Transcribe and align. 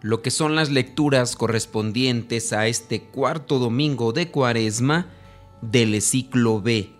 lo 0.00 0.22
que 0.22 0.30
son 0.30 0.54
las 0.54 0.70
lecturas 0.70 1.34
correspondientes 1.34 2.52
a 2.52 2.66
este 2.66 3.02
cuarto 3.02 3.58
domingo 3.58 4.12
de 4.12 4.30
Cuaresma 4.30 5.08
del 5.60 6.00
ciclo 6.00 6.60
B. 6.60 6.92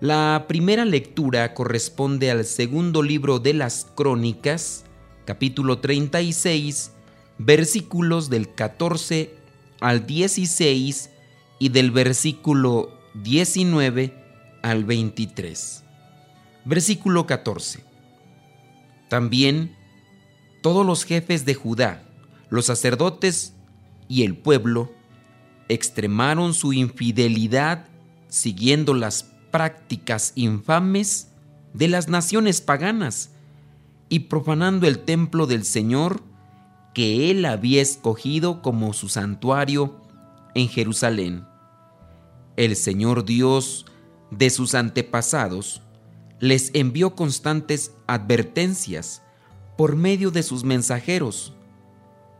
La 0.00 0.44
primera 0.46 0.84
lectura 0.84 1.54
corresponde 1.54 2.30
al 2.30 2.44
segundo 2.44 3.02
libro 3.02 3.38
de 3.38 3.54
las 3.54 3.86
Crónicas, 3.94 4.84
capítulo 5.24 5.78
36, 5.78 6.92
versículos 7.38 8.28
del 8.28 8.54
14 8.54 9.34
al 9.80 10.06
16 10.06 11.10
y 11.58 11.70
del 11.70 11.90
versículo 11.90 12.90
19 13.14 14.14
al 14.62 14.84
23. 14.84 15.84
Versículo 16.66 17.26
14. 17.26 17.82
También 19.08 19.74
todos 20.62 20.84
los 20.84 21.04
jefes 21.04 21.46
de 21.46 21.54
Judá, 21.54 22.05
los 22.48 22.66
sacerdotes 22.66 23.54
y 24.08 24.22
el 24.22 24.36
pueblo 24.36 24.92
extremaron 25.68 26.54
su 26.54 26.72
infidelidad 26.72 27.86
siguiendo 28.28 28.94
las 28.94 29.32
prácticas 29.50 30.32
infames 30.34 31.28
de 31.74 31.88
las 31.88 32.08
naciones 32.08 32.60
paganas 32.60 33.30
y 34.08 34.20
profanando 34.20 34.86
el 34.86 35.00
templo 35.00 35.46
del 35.46 35.64
Señor 35.64 36.22
que 36.94 37.30
él 37.30 37.44
había 37.44 37.82
escogido 37.82 38.62
como 38.62 38.92
su 38.92 39.08
santuario 39.08 40.00
en 40.54 40.68
Jerusalén. 40.68 41.44
El 42.56 42.76
Señor 42.76 43.24
Dios 43.24 43.84
de 44.30 44.50
sus 44.50 44.74
antepasados 44.74 45.82
les 46.40 46.70
envió 46.74 47.14
constantes 47.14 47.92
advertencias 48.06 49.22
por 49.76 49.96
medio 49.96 50.30
de 50.30 50.42
sus 50.42 50.64
mensajeros 50.64 51.55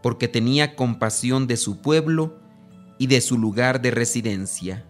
porque 0.02 0.28
tenía 0.28 0.76
compasión 0.76 1.46
de 1.46 1.56
su 1.56 1.80
pueblo 1.80 2.38
y 2.98 3.06
de 3.06 3.20
su 3.20 3.38
lugar 3.38 3.82
de 3.82 3.90
residencia. 3.90 4.84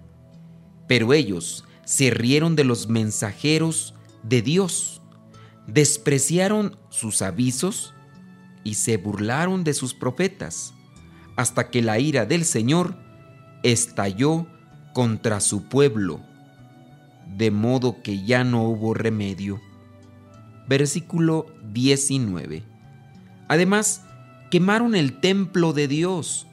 Pero 0.88 1.12
ellos 1.12 1.64
se 1.84 2.10
rieron 2.10 2.56
de 2.56 2.64
los 2.64 2.88
mensajeros 2.88 3.94
de 4.22 4.42
Dios, 4.42 5.02
despreciaron 5.66 6.76
sus 6.90 7.22
avisos 7.22 7.94
y 8.64 8.74
se 8.74 8.96
burlaron 8.96 9.64
de 9.64 9.74
sus 9.74 9.94
profetas, 9.94 10.74
hasta 11.36 11.70
que 11.70 11.82
la 11.82 11.98
ira 11.98 12.26
del 12.26 12.44
Señor 12.44 12.96
estalló 13.62 14.46
contra 14.92 15.40
su 15.40 15.68
pueblo, 15.68 16.20
de 17.36 17.50
modo 17.50 18.02
que 18.02 18.24
ya 18.24 18.44
no 18.44 18.64
hubo 18.64 18.94
remedio. 18.94 19.60
Versículo 20.68 21.46
19. 21.72 22.64
Además, 23.48 24.05
quemaron 24.50 24.94
el 24.94 25.20
templo 25.20 25.72
de 25.72 25.88
Dios, 25.88 26.46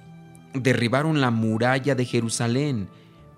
derribaron 0.53 1.21
la 1.21 1.31
muralla 1.31 1.95
de 1.95 2.05
Jerusalén, 2.05 2.87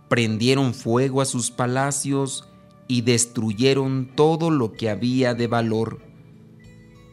prendieron 0.09 0.73
fuego 0.73 1.21
a 1.21 1.25
sus 1.25 1.51
palacios 1.51 2.47
y 2.87 3.01
destruyeron 3.01 4.11
todo 4.15 4.49
lo 4.49 4.73
que 4.73 4.89
había 4.89 5.33
de 5.33 5.47
valor. 5.47 5.99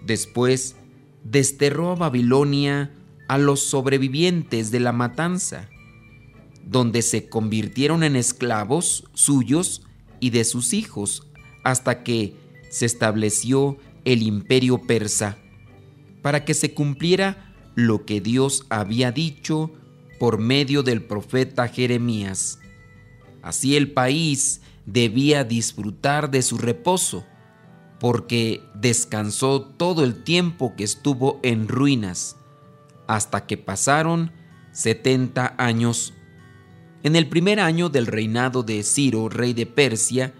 Después 0.04 0.76
desterró 1.25 1.92
a 1.92 1.97
Babilonia 1.97 2.92
a 3.28 3.38
los 3.38 3.60
sobrevivientes 3.60 4.70
de 4.70 4.81
la 4.81 4.92
matanza, 4.92 5.69
donde 6.66 7.02
se 7.02 7.28
convirtieron 7.28 8.02
en 8.02 8.16
esclavos 8.16 9.04
suyos 9.14 9.82
y 10.20 10.31
de 10.31 10.44
sus 10.44 10.72
hijos, 10.72 11.26
hasta 11.64 12.02
que 12.02 12.36
se 12.70 12.86
estableció 12.86 13.78
el 14.04 14.22
imperio 14.22 14.78
persa 14.78 15.38
para 16.22 16.44
que 16.44 16.54
se 16.54 16.72
cumpliera 16.72 17.52
lo 17.74 18.04
que 18.04 18.20
Dios 18.20 18.64
había 18.70 19.12
dicho 19.12 19.72
por 20.18 20.38
medio 20.38 20.82
del 20.82 21.02
profeta 21.02 21.68
Jeremías. 21.68 22.58
Así 23.42 23.76
el 23.76 23.92
país 23.92 24.60
debía 24.86 25.44
disfrutar 25.44 26.30
de 26.30 26.42
su 26.42 26.58
reposo, 26.58 27.24
porque 27.98 28.62
descansó 28.74 29.62
todo 29.62 30.04
el 30.04 30.24
tiempo 30.24 30.74
que 30.76 30.84
estuvo 30.84 31.40
en 31.42 31.68
ruinas, 31.68 32.36
hasta 33.06 33.46
que 33.46 33.56
pasaron 33.56 34.32
setenta 34.72 35.54
años. 35.58 36.14
En 37.02 37.16
el 37.16 37.28
primer 37.28 37.60
año 37.60 37.88
del 37.88 38.06
reinado 38.06 38.62
de 38.62 38.82
Ciro, 38.84 39.28
rey 39.28 39.52
de 39.52 39.66
Persia, 39.66 40.34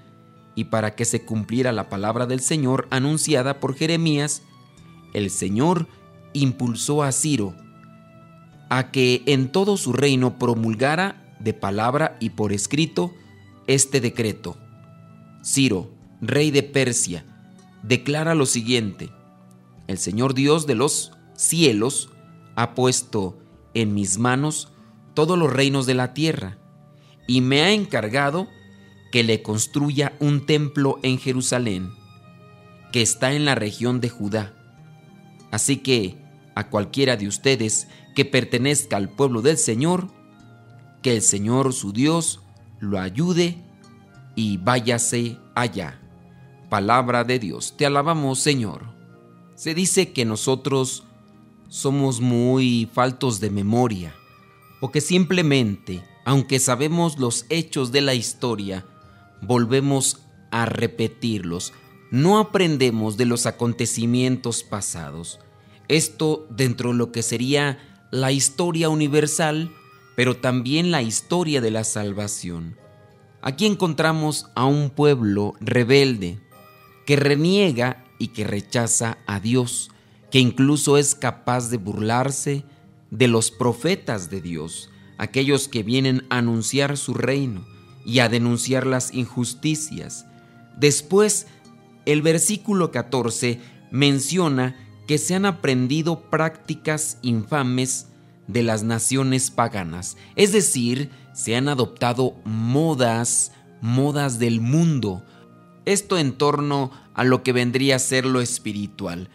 y 0.55 0.65
para 0.65 0.95
que 0.95 1.05
se 1.05 1.25
cumpliera 1.25 1.73
la 1.73 1.89
palabra 1.89 2.27
del 2.27 2.41
Señor 2.41 2.87
anunciada 2.91 3.59
por 3.59 3.75
Jeremías, 3.75 4.43
el 5.13 5.31
Señor 5.31 5.89
impulsó 6.33 7.03
a 7.03 7.13
Ciro 7.13 7.55
a 8.69 8.91
que 8.91 9.23
en 9.27 9.53
todo 9.53 9.77
su 9.77 9.93
reino 9.93 10.39
promulgara 10.39 11.37
de 11.41 11.53
palabra 11.53 12.17
y 12.21 12.31
por 12.31 12.53
escrito 12.53 13.13
este 13.67 14.01
decreto. 14.01 14.57
Ciro, 15.45 15.91
rey 16.23 16.51
de 16.51 16.63
Persia, 16.63 17.27
declara 17.83 18.35
lo 18.35 18.47
siguiente. 18.47 19.11
El 19.89 19.99
Señor 19.99 20.33
Dios 20.33 20.67
de 20.67 20.75
los 20.75 21.13
cielos 21.35 22.11
ha 22.55 22.75
puesto 22.75 23.39
en 23.75 23.93
mis 23.93 24.19
manos 24.19 24.73
todos 25.13 25.39
los 25.39 25.53
reinos 25.53 25.85
de 25.85 25.95
la 25.95 26.15
tierra 26.15 26.57
y 27.27 27.43
me 27.43 27.61
ha 27.63 27.73
encargado 27.73 28.49
que 29.11 29.23
le 29.23 29.43
construya 29.43 30.15
un 30.19 30.47
templo 30.47 30.99
en 31.03 31.19
Jerusalén, 31.19 31.91
que 32.91 33.03
está 33.03 33.35
en 33.35 33.45
la 33.45 33.55
región 33.55 34.01
de 34.01 34.09
Judá 34.09 34.55
Así 35.53 35.77
que 35.77 36.17
a 36.57 36.69
cualquiera 36.69 37.17
de 37.17 37.29
ustedes 37.29 37.87
que 38.17 38.25
pertenezca 38.25 38.97
al 38.97 39.11
pueblo 39.11 39.43
del 39.43 39.59
Señor, 39.59 40.09
que 41.03 41.15
el 41.15 41.23
Señor 41.23 41.73
su 41.73 41.93
Dios 41.93 42.41
lo 42.81 42.99
ayude 42.99 43.63
y 44.35 44.57
váyase 44.57 45.39
allá. 45.55 46.01
Palabra 46.69 47.23
de 47.23 47.39
Dios, 47.39 47.75
te 47.77 47.87
alabamos 47.87 48.41
Señor. 48.41 48.95
Se 49.55 49.75
dice 49.75 50.13
que 50.13 50.25
nosotros 50.25 51.05
somos 51.69 52.21
muy 52.21 52.89
faltos 52.93 53.39
de 53.41 53.51
memoria 53.51 54.15
o 54.81 54.91
que 54.91 55.01
simplemente, 55.01 56.03
aunque 56.25 56.59
sabemos 56.59 57.19
los 57.19 57.47
hechos 57.51 57.93
de 57.93 58.01
la 58.01 58.15
historia, 58.15 58.85
volvemos 59.43 60.23
a 60.51 60.67
repetirlos, 60.67 61.73
no 62.13 62.39
aprendemos 62.39 63.17
de 63.17 63.25
los 63.25 63.47
acontecimientos 63.47 64.63
pasados. 64.63 65.41
Esto 65.89 66.47
dentro 66.51 66.91
de 66.91 66.97
lo 66.97 67.11
que 67.11 67.23
sería 67.23 67.79
la 68.11 68.33
historia 68.33 68.91
universal, 68.91 69.73
pero 70.15 70.37
también 70.37 70.91
la 70.91 71.01
historia 71.01 71.63
de 71.63 71.71
la 71.71 71.85
salvación. 71.85 72.77
Aquí 73.41 73.65
encontramos 73.65 74.47
a 74.55 74.67
un 74.67 74.91
pueblo 74.91 75.55
rebelde, 75.59 76.39
que 77.07 77.17
reniega 77.17 78.05
y 78.19 78.29
que 78.29 78.45
rechaza 78.45 79.17
a 79.27 79.41
Dios, 79.41 79.91
que 80.31 80.39
incluso 80.39 80.99
es 80.99 81.15
capaz 81.15 81.71
de 81.71 81.79
burlarse 81.79 82.67
de 83.11 83.27
los 83.27 83.51
profetas 83.51 84.29
de 84.29 84.43
Dios, 84.43 84.91
aquellos 85.17 85.67
que 85.67 85.83
vienen 85.83 86.27
a 86.29 86.39
anunciar 86.39 86.99
su 86.99 87.15
reino 87.15 87.67
y 88.05 88.19
a 88.19 88.29
denunciar 88.29 88.87
las 88.87 89.15
injusticias. 89.15 90.27
Después 90.77 91.47
el 92.07 92.23
versículo 92.23 92.91
14 92.91 93.61
menciona 93.91 94.77
que 95.07 95.19
se 95.19 95.35
han 95.35 95.47
aprendido 95.47 96.31
prácticas 96.31 97.19
infames 97.23 98.09
de 98.47 98.63
las 98.63 98.83
naciones 98.83 99.51
paganas, 99.51 100.17
es 100.37 100.53
decir, 100.53 101.11
se 101.33 101.57
han 101.57 101.69
adoptado 101.69 102.35
modas, 102.45 103.53
modas 103.81 104.39
del 104.39 104.61
mundo, 104.61 105.25
esto 105.85 106.19
en 106.19 106.33
torno 106.33 106.91
a 107.15 107.25
lo 107.25 107.43
que 107.43 107.53
vendría 107.53 107.97
a 107.97 108.01
ser 108.01 108.25
lo 108.25 108.41
espiritual. 108.41 109.29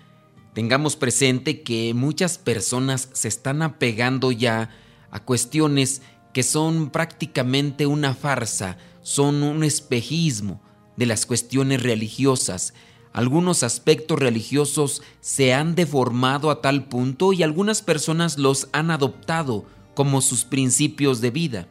Tengamos 0.54 0.96
presente 0.96 1.62
que 1.62 1.94
muchas 1.94 2.38
personas 2.38 3.10
se 3.14 3.28
están 3.28 3.62
apegando 3.62 4.32
ya 4.32 4.70
a 5.12 5.20
cuestiones 5.20 6.02
que 6.34 6.44
son 6.44 6.90
prácticamente 6.90 7.86
una 7.86 8.14
farsa, 8.14 8.78
son 9.02 9.44
un 9.44 9.64
espejismo, 9.64 10.62
de 10.98 11.06
las 11.06 11.26
cuestiones 11.26 11.82
religiosas. 11.82 12.74
Algunos 13.14 13.64
aspectos 13.64 14.20
religiosos 14.20 15.02
se 15.22 15.54
han 15.54 15.74
deformado 15.76 16.52
a 16.52 16.62
tal 16.62 16.86
punto 16.86 17.34
y 17.34 17.44
algunas 17.44 17.82
personas 17.82 18.38
los 18.38 18.68
han 18.74 18.92
adoptado 18.92 19.66
como 19.96 20.22
sus 20.22 20.44
principios 20.44 21.22
de 21.22 21.32
vida. 21.32 21.68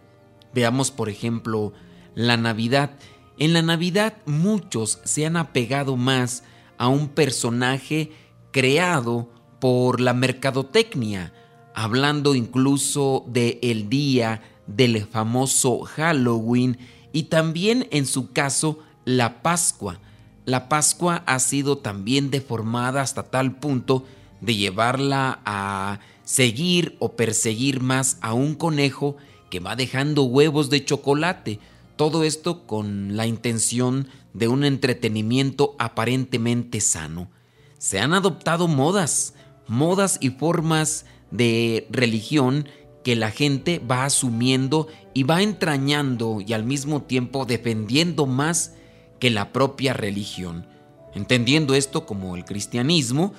Veamos, 0.54 0.90
por 0.90 1.08
ejemplo, 1.08 1.72
la 2.14 2.36
Navidad. 2.36 2.98
En 3.38 3.52
la 3.52 3.62
Navidad 3.62 4.14
muchos 4.24 4.98
se 5.04 5.26
han 5.26 5.36
apegado 5.36 5.96
más 5.96 6.42
a 6.78 6.88
un 6.88 7.08
personaje 7.08 8.10
creado 8.50 9.30
por 9.60 10.00
la 10.00 10.14
mercadotecnia, 10.14 11.32
hablando 11.74 12.34
incluso 12.34 13.24
de 13.28 13.58
el 13.62 13.88
día 13.88 14.42
del 14.66 15.06
famoso 15.06 15.80
Halloween 15.80 16.78
y 17.12 17.24
también 17.24 17.86
en 17.90 18.06
su 18.06 18.32
caso 18.32 18.80
la 19.06 19.40
Pascua. 19.40 20.00
La 20.44 20.68
Pascua 20.68 21.22
ha 21.26 21.38
sido 21.38 21.78
también 21.78 22.30
deformada 22.30 23.00
hasta 23.00 23.22
tal 23.22 23.56
punto 23.56 24.04
de 24.42 24.54
llevarla 24.54 25.40
a 25.46 26.00
seguir 26.24 26.96
o 26.98 27.12
perseguir 27.12 27.80
más 27.80 28.18
a 28.20 28.34
un 28.34 28.54
conejo 28.54 29.16
que 29.48 29.60
va 29.60 29.76
dejando 29.76 30.24
huevos 30.24 30.68
de 30.68 30.84
chocolate. 30.84 31.60
Todo 31.94 32.24
esto 32.24 32.66
con 32.66 33.16
la 33.16 33.26
intención 33.26 34.08
de 34.34 34.48
un 34.48 34.64
entretenimiento 34.64 35.76
aparentemente 35.78 36.80
sano. 36.80 37.30
Se 37.78 38.00
han 38.00 38.12
adoptado 38.12 38.66
modas, 38.66 39.34
modas 39.68 40.18
y 40.20 40.30
formas 40.30 41.06
de 41.30 41.86
religión 41.90 42.68
que 43.04 43.14
la 43.14 43.30
gente 43.30 43.78
va 43.78 44.04
asumiendo 44.04 44.88
y 45.14 45.22
va 45.22 45.42
entrañando 45.42 46.40
y 46.44 46.52
al 46.52 46.64
mismo 46.64 47.02
tiempo 47.02 47.46
defendiendo 47.46 48.26
más 48.26 48.72
que 49.18 49.30
la 49.30 49.52
propia 49.52 49.92
religión, 49.92 50.66
entendiendo 51.14 51.74
esto 51.74 52.06
como 52.06 52.36
el 52.36 52.44
cristianismo, 52.44 53.32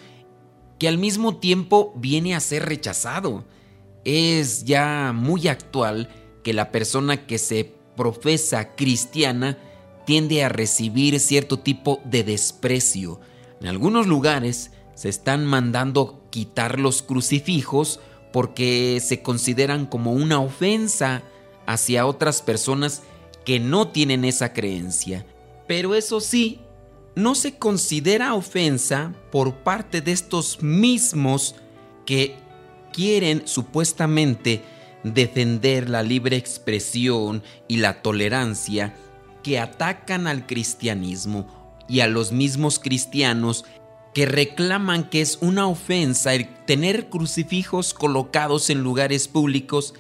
que 0.80 0.88
al 0.88 0.98
mismo 0.98 1.38
tiempo 1.38 1.94
viene 1.96 2.36
a 2.36 2.40
ser 2.40 2.66
rechazado. 2.66 3.46
Es 4.04 4.66
ya 4.66 5.12
muy 5.14 5.48
actual 5.48 6.10
que 6.44 6.54
la 6.54 6.72
persona 6.72 7.26
que 7.26 7.38
se 7.38 7.74
profesa 7.96 8.76
cristiana 8.76 9.58
tiende 10.06 10.44
a 10.44 10.50
recibir 10.50 11.20
cierto 11.20 11.60
tipo 11.60 12.00
de 12.06 12.24
desprecio. 12.24 13.20
En 13.60 13.68
algunos 13.68 14.08
lugares 14.08 14.72
se 14.94 15.10
están 15.10 15.46
mandando 15.46 16.24
quitar 16.30 16.80
los 16.80 17.02
crucifijos 17.02 18.00
porque 18.32 19.02
se 19.04 19.22
consideran 19.22 19.86
como 19.86 20.14
una 20.14 20.40
ofensa 20.40 21.24
hacia 21.66 22.06
otras 22.06 22.42
personas 22.42 23.04
que 23.46 23.60
no 23.60 23.90
tienen 23.90 24.26
esa 24.26 24.54
creencia. 24.54 25.26
Pero 25.68 25.96
eso 25.96 26.20
sí, 26.20 26.62
no 27.16 27.36
se 27.36 27.58
considera 27.58 28.34
ofensa 28.34 29.14
por 29.32 29.56
parte 29.56 30.02
de 30.02 30.12
estos 30.12 30.62
mismos 30.62 31.56
que 32.06 32.36
quieren 32.94 33.48
supuestamente 33.48 34.64
defender 35.04 35.90
la 35.90 36.04
libre 36.04 36.38
expresión 36.38 37.44
y 37.68 37.78
la 37.78 38.02
tolerancia 38.02 38.96
que 39.44 39.60
atacan 39.60 40.28
al 40.28 40.46
cristianismo 40.46 41.48
y 41.88 42.02
a 42.02 42.08
los 42.08 42.32
mismos 42.32 42.80
cristianos 42.80 43.66
que 44.14 44.26
reclaman 44.26 45.10
que 45.10 45.22
es 45.22 45.38
una 45.42 45.68
ofensa 45.68 46.34
el 46.34 46.48
tener 46.66 47.10
crucifijos 47.10 47.94
colocados 47.94 48.70
en 48.70 48.82
lugares 48.82 49.28
públicos, 49.28 49.94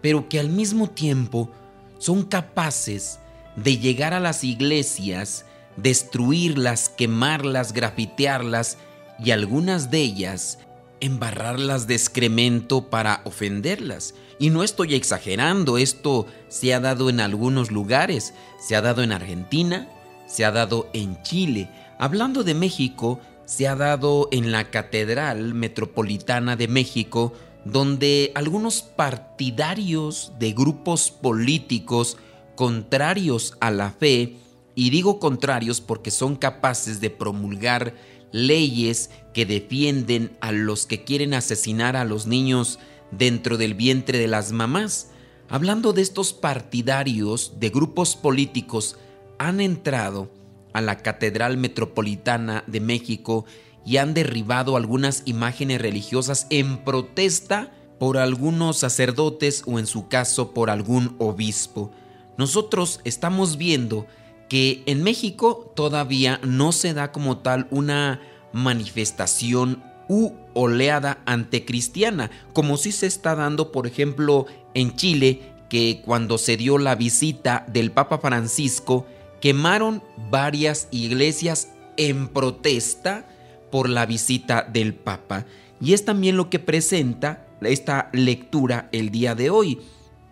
pero 0.00 0.28
que 0.28 0.38
al 0.38 0.48
mismo 0.48 0.88
tiempo 0.88 1.50
son 1.98 2.22
capaces 2.22 3.18
de 3.56 3.78
llegar 3.78 4.14
a 4.14 4.20
las 4.20 4.44
iglesias, 4.44 5.46
destruirlas, 5.76 6.88
quemarlas, 6.88 7.72
grafitearlas 7.72 8.78
y 9.18 9.30
algunas 9.30 9.90
de 9.90 10.00
ellas 10.00 10.58
embarrarlas 11.04 11.86
de 11.86 11.94
excremento 11.94 12.88
para 12.88 13.20
ofenderlas. 13.24 14.14
Y 14.38 14.48
no 14.48 14.62
estoy 14.62 14.94
exagerando, 14.94 15.76
esto 15.76 16.26
se 16.48 16.72
ha 16.72 16.80
dado 16.80 17.10
en 17.10 17.20
algunos 17.20 17.70
lugares, 17.70 18.32
se 18.58 18.74
ha 18.74 18.80
dado 18.80 19.02
en 19.02 19.12
Argentina, 19.12 19.88
se 20.26 20.44
ha 20.46 20.50
dado 20.50 20.88
en 20.94 21.22
Chile. 21.22 21.68
Hablando 21.98 22.42
de 22.42 22.54
México, 22.54 23.20
se 23.44 23.68
ha 23.68 23.76
dado 23.76 24.28
en 24.32 24.50
la 24.50 24.70
Catedral 24.70 25.52
Metropolitana 25.52 26.56
de 26.56 26.68
México, 26.68 27.34
donde 27.66 28.32
algunos 28.34 28.80
partidarios 28.80 30.32
de 30.38 30.52
grupos 30.52 31.10
políticos 31.10 32.16
contrarios 32.54 33.56
a 33.60 33.70
la 33.70 33.90
fe, 33.90 34.36
y 34.74 34.90
digo 34.90 35.20
contrarios 35.20 35.80
porque 35.80 36.10
son 36.10 36.36
capaces 36.36 37.00
de 37.00 37.10
promulgar 37.10 37.94
leyes 38.32 39.10
que 39.32 39.46
defienden 39.46 40.36
a 40.40 40.50
los 40.50 40.86
que 40.86 41.04
quieren 41.04 41.34
asesinar 41.34 41.96
a 41.96 42.04
los 42.04 42.26
niños 42.26 42.80
dentro 43.12 43.56
del 43.56 43.74
vientre 43.74 44.18
de 44.18 44.26
las 44.26 44.50
mamás. 44.50 45.10
Hablando 45.48 45.92
de 45.92 46.02
estos 46.02 46.32
partidarios 46.32 47.54
de 47.60 47.70
grupos 47.70 48.16
políticos, 48.16 48.96
han 49.38 49.60
entrado 49.60 50.30
a 50.72 50.80
la 50.80 50.98
Catedral 50.98 51.56
Metropolitana 51.56 52.64
de 52.66 52.80
México 52.80 53.44
y 53.86 53.98
han 53.98 54.14
derribado 54.14 54.76
algunas 54.76 55.22
imágenes 55.26 55.80
religiosas 55.80 56.46
en 56.50 56.78
protesta 56.78 57.72
por 58.00 58.18
algunos 58.18 58.78
sacerdotes 58.78 59.62
o 59.66 59.78
en 59.78 59.86
su 59.86 60.08
caso 60.08 60.52
por 60.52 60.70
algún 60.70 61.14
obispo. 61.18 61.92
Nosotros 62.36 63.00
estamos 63.04 63.56
viendo 63.56 64.06
que 64.48 64.82
en 64.86 65.02
México 65.02 65.72
todavía 65.74 66.40
no 66.42 66.72
se 66.72 66.94
da 66.94 67.12
como 67.12 67.38
tal 67.38 67.66
una 67.70 68.20
manifestación 68.52 69.82
u 70.08 70.32
oleada 70.52 71.22
anticristiana, 71.26 72.30
como 72.52 72.76
si 72.76 72.92
se 72.92 73.06
está 73.06 73.34
dando, 73.34 73.72
por 73.72 73.86
ejemplo, 73.86 74.46
en 74.74 74.94
Chile, 74.96 75.40
que 75.68 76.02
cuando 76.04 76.38
se 76.38 76.56
dio 76.56 76.78
la 76.78 76.94
visita 76.94 77.64
del 77.68 77.90
Papa 77.90 78.18
Francisco, 78.18 79.06
quemaron 79.40 80.02
varias 80.30 80.88
iglesias 80.90 81.68
en 81.96 82.28
protesta 82.28 83.26
por 83.70 83.88
la 83.88 84.06
visita 84.06 84.62
del 84.62 84.94
Papa. 84.94 85.46
Y 85.80 85.94
es 85.94 86.04
también 86.04 86.36
lo 86.36 86.48
que 86.50 86.58
presenta 86.58 87.46
esta 87.60 88.10
lectura 88.12 88.88
el 88.92 89.10
día 89.10 89.34
de 89.34 89.50
hoy. 89.50 89.80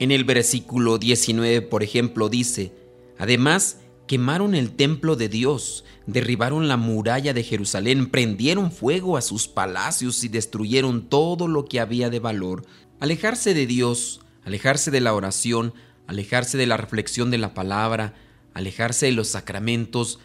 En 0.03 0.11
el 0.11 0.25
versículo 0.25 0.99
19, 0.99 1.63
por 1.63 1.85
ejemplo, 1.85 2.29
dice, 2.29 2.73
además, 3.19 3.79
quemaron 4.09 4.57
el 4.57 4.73
templo 4.73 5.15
de 5.15 5.29
Dios, 5.29 5.85
derribaron 6.09 6.67
la 6.67 6.77
muralla 6.77 7.33
de 7.33 7.45
Jerusalén, 7.45 8.11
prendieron 8.11 8.73
fuego 8.73 9.17
a 9.17 9.23
sus 9.23 9.47
palacios 9.47 10.25
y 10.25 10.29
destruyeron 10.29 11.09
todo 11.09 11.47
lo 11.47 11.67
que 11.67 11.79
había 11.79 12.11
de 12.11 12.19
valor. 12.19 12.67
Alejarse 12.99 13.55
de 13.55 13.65
Dios, 13.69 14.23
alejarse 14.44 14.91
de 14.91 15.01
la 15.01 15.15
oración, 15.15 15.73
alejarse 16.09 16.59
de 16.59 16.67
la 16.67 16.77
reflexión 16.77 17.31
de 17.31 17.39
la 17.39 17.55
palabra, 17.55 18.15
alejarse 18.55 19.06
de 19.06 19.13
los 19.13 19.29
sacramentos, 19.29 20.19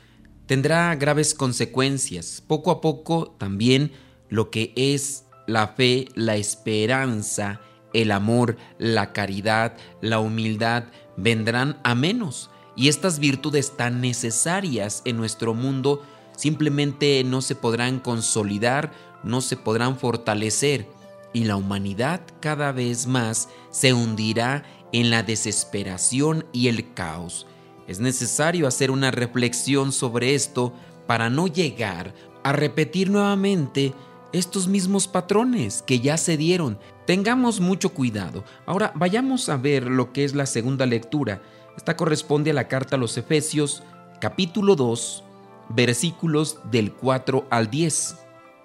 tendrá 0.48 0.96
graves 0.96 1.36
consecuencias. 1.36 2.44
Poco 2.48 2.72
a 2.72 2.82
poco 2.82 3.36
también 3.38 3.92
lo 4.28 4.50
que 4.50 4.74
es 4.76 5.26
la 5.46 5.68
fe, 5.68 6.08
la 6.16 6.36
esperanza, 6.36 7.62
el 7.98 8.12
amor, 8.12 8.58
la 8.78 9.12
caridad, 9.12 9.76
la 10.02 10.20
humildad, 10.20 10.84
vendrán 11.18 11.80
a 11.84 11.96
menos. 11.96 12.52
Y 12.76 12.90
estas 12.90 13.18
virtudes 13.18 13.76
tan 13.76 14.02
necesarias 14.02 15.02
en 15.06 15.18
nuestro 15.18 15.56
mundo 15.56 16.04
simplemente 16.36 17.24
no 17.24 17.42
se 17.42 17.56
podrán 17.56 18.00
consolidar, 18.00 18.92
no 19.24 19.42
se 19.42 19.58
podrán 19.58 19.98
fortalecer. 19.98 20.88
Y 21.34 21.46
la 21.46 21.56
humanidad 21.56 22.22
cada 22.40 22.72
vez 22.72 23.08
más 23.08 23.50
se 23.72 23.94
hundirá 23.94 24.64
en 24.92 25.10
la 25.10 25.24
desesperación 25.24 26.46
y 26.54 26.68
el 26.68 26.94
caos. 26.94 27.48
Es 27.88 28.00
necesario 28.00 28.68
hacer 28.68 28.92
una 28.92 29.10
reflexión 29.10 29.92
sobre 29.92 30.36
esto 30.36 30.72
para 31.08 31.32
no 31.32 31.48
llegar 31.48 32.14
a 32.44 32.52
repetir 32.54 33.10
nuevamente 33.10 33.94
estos 34.34 34.68
mismos 34.68 35.08
patrones 35.08 35.82
que 35.82 36.00
ya 36.00 36.18
se 36.18 36.38
dieron. 36.38 36.80
Tengamos 37.06 37.60
mucho 37.60 37.94
cuidado. 37.94 38.44
Ahora 38.66 38.92
vayamos 38.96 39.50
a 39.50 39.58
ver 39.58 39.84
lo 39.84 40.14
que 40.14 40.24
es 40.24 40.36
la 40.36 40.46
segunda 40.46 40.86
lectura. 40.86 41.42
Esta 41.76 41.96
corresponde 41.96 42.52
a 42.52 42.54
la 42.54 42.68
carta 42.68 42.96
a 42.96 43.00
los 43.00 43.18
Efesios 43.18 43.84
capítulo 44.20 44.76
2 44.76 45.24
versículos 45.70 46.60
del 46.72 46.94
4 46.94 47.48
al 47.50 47.70
10. 47.70 48.18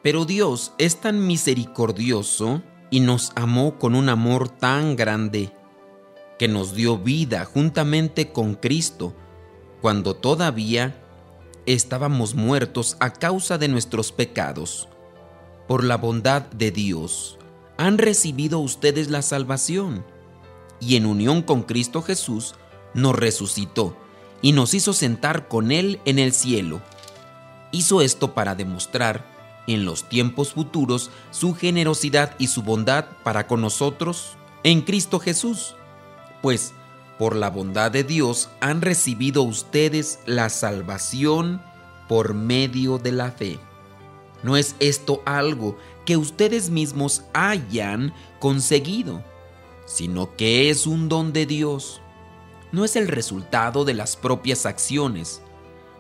Pero 0.02 0.24
Dios 0.24 0.72
es 0.78 1.00
tan 1.00 1.26
misericordioso 1.26 2.62
y 2.90 3.00
nos 3.00 3.32
amó 3.34 3.78
con 3.78 3.94
un 3.94 4.08
amor 4.08 4.48
tan 4.48 4.96
grande 4.96 5.52
que 6.38 6.48
nos 6.48 6.74
dio 6.74 6.98
vida 6.98 7.44
juntamente 7.44 8.32
con 8.32 8.54
Cristo, 8.54 9.14
cuando 9.80 10.16
todavía 10.16 11.00
estábamos 11.66 12.34
muertos 12.34 12.96
a 12.98 13.12
causa 13.12 13.58
de 13.58 13.68
nuestros 13.68 14.10
pecados. 14.10 14.88
Por 15.68 15.84
la 15.84 15.96
bondad 15.96 16.42
de 16.42 16.70
Dios, 16.70 17.38
han 17.76 17.98
recibido 17.98 18.58
ustedes 18.58 19.10
la 19.10 19.22
salvación, 19.22 20.04
y 20.80 20.96
en 20.96 21.06
unión 21.06 21.42
con 21.42 21.62
Cristo 21.62 22.02
Jesús 22.02 22.54
nos 22.94 23.14
resucitó 23.14 23.96
y 24.40 24.52
nos 24.52 24.74
hizo 24.74 24.92
sentar 24.92 25.48
con 25.48 25.70
Él 25.70 26.00
en 26.04 26.18
el 26.18 26.32
cielo. 26.32 26.82
Hizo 27.70 28.02
esto 28.02 28.34
para 28.34 28.54
demostrar 28.54 29.24
en 29.66 29.84
los 29.84 30.08
tiempos 30.08 30.52
futuros 30.52 31.10
su 31.30 31.54
generosidad 31.54 32.34
y 32.38 32.48
su 32.48 32.62
bondad 32.62 33.06
para 33.22 33.46
con 33.46 33.60
nosotros 33.60 34.36
en 34.64 34.82
Cristo 34.82 35.20
Jesús. 35.20 35.76
Pues, 36.42 36.74
por 37.18 37.36
la 37.36 37.50
bondad 37.50 37.92
de 37.92 38.02
Dios 38.02 38.50
han 38.60 38.82
recibido 38.82 39.42
ustedes 39.42 40.18
la 40.26 40.48
salvación 40.48 41.62
por 42.08 42.34
medio 42.34 42.98
de 42.98 43.12
la 43.12 43.30
fe. 43.30 43.60
No 44.42 44.56
es 44.56 44.74
esto 44.80 45.22
algo 45.24 45.76
que 46.04 46.16
ustedes 46.16 46.70
mismos 46.70 47.22
hayan 47.32 48.12
conseguido, 48.40 49.22
sino 49.86 50.36
que 50.36 50.70
es 50.70 50.86
un 50.86 51.08
don 51.08 51.32
de 51.32 51.46
Dios. 51.46 52.00
No 52.72 52.84
es 52.84 52.96
el 52.96 53.08
resultado 53.08 53.84
de 53.84 53.94
las 53.94 54.16
propias 54.16 54.66
acciones, 54.66 55.42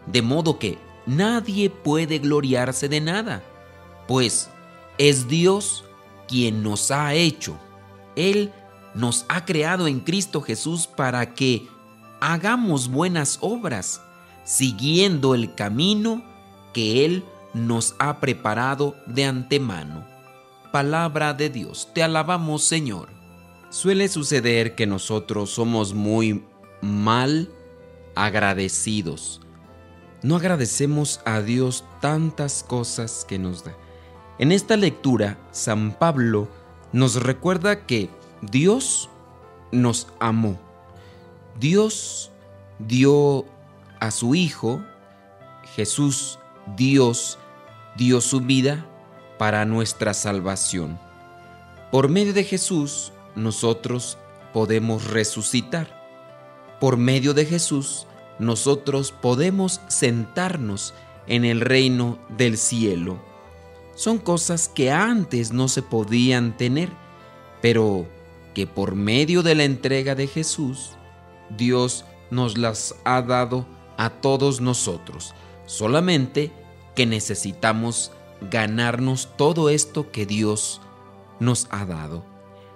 de 0.06 0.22
modo 0.22 0.58
que 0.58 0.78
nadie 1.06 1.70
puede 1.70 2.18
gloriarse 2.18 2.88
de 2.88 3.00
nada, 3.00 3.44
pues 4.08 4.48
es 4.98 5.28
Dios 5.28 5.84
quien 6.26 6.62
nos 6.62 6.90
ha 6.90 7.14
hecho. 7.14 7.58
Él 8.16 8.52
nos 8.94 9.24
ha 9.28 9.44
creado 9.44 9.86
en 9.86 10.00
Cristo 10.00 10.40
Jesús 10.40 10.86
para 10.86 11.34
que 11.34 11.68
hagamos 12.20 12.88
buenas 12.88 13.38
obras, 13.40 14.00
siguiendo 14.44 15.34
el 15.34 15.54
camino 15.54 16.24
que 16.72 17.04
Él 17.04 17.24
nos 17.54 17.94
ha 17.98 18.20
preparado 18.20 18.96
de 19.06 19.24
antemano. 19.24 20.06
Palabra 20.70 21.34
de 21.34 21.50
Dios, 21.50 21.88
te 21.92 22.02
alabamos 22.02 22.64
Señor. 22.64 23.08
Suele 23.70 24.08
suceder 24.08 24.74
que 24.74 24.86
nosotros 24.86 25.50
somos 25.50 25.94
muy 25.94 26.44
mal 26.80 27.50
agradecidos. 28.14 29.40
No 30.22 30.36
agradecemos 30.36 31.20
a 31.24 31.40
Dios 31.40 31.84
tantas 32.00 32.62
cosas 32.62 33.24
que 33.26 33.38
nos 33.38 33.64
da. 33.64 33.74
En 34.38 34.52
esta 34.52 34.76
lectura, 34.76 35.38
San 35.50 35.92
Pablo 35.98 36.48
nos 36.92 37.22
recuerda 37.22 37.86
que 37.86 38.08
Dios 38.40 39.08
nos 39.72 40.08
amó. 40.20 40.58
Dios 41.58 42.30
dio 42.78 43.44
a 44.00 44.10
su 44.10 44.34
Hijo, 44.34 44.82
Jesús 45.74 46.38
Dios 46.76 47.38
dio 47.96 48.20
su 48.20 48.40
vida 48.40 48.86
para 49.38 49.64
nuestra 49.64 50.14
salvación. 50.14 50.98
Por 51.90 52.08
medio 52.08 52.32
de 52.32 52.44
Jesús 52.44 53.12
nosotros 53.34 54.18
podemos 54.52 55.10
resucitar. 55.10 56.00
Por 56.80 56.96
medio 56.96 57.34
de 57.34 57.44
Jesús 57.44 58.06
nosotros 58.38 59.12
podemos 59.12 59.80
sentarnos 59.88 60.94
en 61.26 61.44
el 61.44 61.60
reino 61.60 62.18
del 62.36 62.56
cielo. 62.56 63.18
Son 63.94 64.18
cosas 64.18 64.68
que 64.68 64.90
antes 64.90 65.52
no 65.52 65.68
se 65.68 65.82
podían 65.82 66.56
tener, 66.56 66.88
pero 67.60 68.06
que 68.54 68.66
por 68.66 68.94
medio 68.94 69.42
de 69.42 69.54
la 69.54 69.64
entrega 69.64 70.14
de 70.14 70.26
Jesús, 70.26 70.92
Dios 71.50 72.04
nos 72.30 72.56
las 72.58 72.94
ha 73.04 73.22
dado 73.22 73.66
a 73.98 74.10
todos 74.10 74.60
nosotros. 74.60 75.34
Solamente 75.66 76.50
que 76.94 77.06
necesitamos 77.06 78.12
ganarnos 78.50 79.28
todo 79.36 79.68
esto 79.68 80.10
que 80.10 80.26
Dios 80.26 80.80
nos 81.40 81.66
ha 81.70 81.84
dado. 81.84 82.24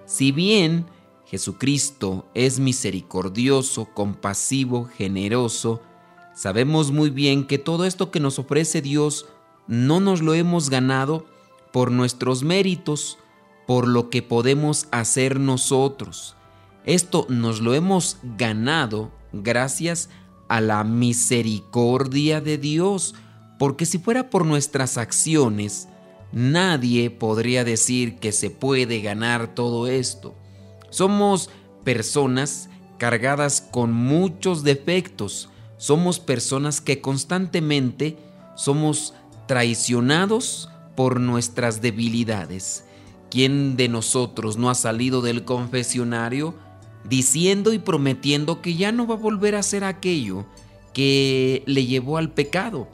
Si 0.06 0.32
bien 0.32 0.86
Jesucristo 1.26 2.26
es 2.34 2.60
misericordioso, 2.60 3.86
compasivo, 3.86 4.84
generoso, 4.96 5.82
sabemos 6.34 6.92
muy 6.92 7.10
bien 7.10 7.46
que 7.46 7.58
todo 7.58 7.84
esto 7.84 8.10
que 8.10 8.20
nos 8.20 8.38
ofrece 8.38 8.80
Dios 8.80 9.26
no 9.66 10.00
nos 10.00 10.22
lo 10.22 10.34
hemos 10.34 10.70
ganado 10.70 11.26
por 11.72 11.90
nuestros 11.90 12.44
méritos, 12.44 13.18
por 13.66 13.88
lo 13.88 14.08
que 14.08 14.22
podemos 14.22 14.86
hacer 14.92 15.40
nosotros. 15.40 16.36
Esto 16.84 17.26
nos 17.28 17.60
lo 17.60 17.74
hemos 17.74 18.18
ganado 18.22 19.10
gracias 19.32 20.08
a 20.48 20.60
la 20.60 20.84
misericordia 20.84 22.40
de 22.40 22.58
Dios, 22.58 23.16
porque 23.58 23.86
si 23.86 23.98
fuera 23.98 24.30
por 24.30 24.44
nuestras 24.44 24.98
acciones, 24.98 25.88
nadie 26.32 27.10
podría 27.10 27.64
decir 27.64 28.16
que 28.16 28.32
se 28.32 28.50
puede 28.50 29.00
ganar 29.00 29.54
todo 29.54 29.86
esto. 29.86 30.34
Somos 30.90 31.50
personas 31.84 32.68
cargadas 32.98 33.60
con 33.60 33.92
muchos 33.92 34.62
defectos, 34.62 35.48
somos 35.78 36.18
personas 36.18 36.80
que 36.80 37.00
constantemente 37.00 38.16
somos 38.54 39.14
traicionados 39.46 40.70
por 40.96 41.20
nuestras 41.20 41.80
debilidades. 41.80 42.84
¿Quién 43.30 43.76
de 43.76 43.88
nosotros 43.88 44.56
no 44.56 44.70
ha 44.70 44.74
salido 44.74 45.20
del 45.20 45.44
confesionario 45.44 46.54
diciendo 47.04 47.72
y 47.72 47.78
prometiendo 47.78 48.62
que 48.62 48.74
ya 48.74 48.92
no 48.92 49.06
va 49.06 49.14
a 49.14 49.18
volver 49.18 49.54
a 49.54 49.60
hacer 49.60 49.84
aquello 49.84 50.46
que 50.92 51.62
le 51.66 51.86
llevó 51.86 52.16
al 52.16 52.32
pecado? 52.32 52.88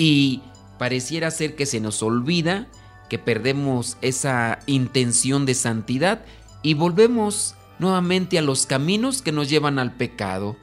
Y 0.00 0.40
pareciera 0.78 1.30
ser 1.30 1.56
que 1.56 1.66
se 1.66 1.78
nos 1.78 2.02
olvida, 2.02 2.68
que 3.10 3.18
perdemos 3.18 3.98
esa 4.00 4.60
intención 4.64 5.44
de 5.44 5.52
santidad 5.52 6.24
y 6.62 6.72
volvemos 6.72 7.54
nuevamente 7.78 8.38
a 8.38 8.42
los 8.42 8.64
caminos 8.64 9.20
que 9.20 9.30
nos 9.30 9.50
llevan 9.50 9.78
al 9.78 9.98
pecado. 9.98 10.56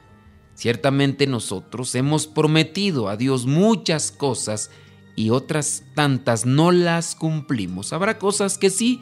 Ciertamente 0.55 1.27
nosotros 1.27 1.93
hemos 1.93 2.25
prometido 2.25 3.09
a 3.09 3.15
Dios 3.15 3.45
muchas 3.45 4.09
cosas 4.09 4.71
y 5.15 5.29
otras 5.29 5.83
tantas 5.93 6.47
no 6.47 6.71
las 6.71 7.13
cumplimos. 7.13 7.93
Habrá 7.93 8.17
cosas 8.17 8.57
que 8.57 8.71
sí, 8.71 9.01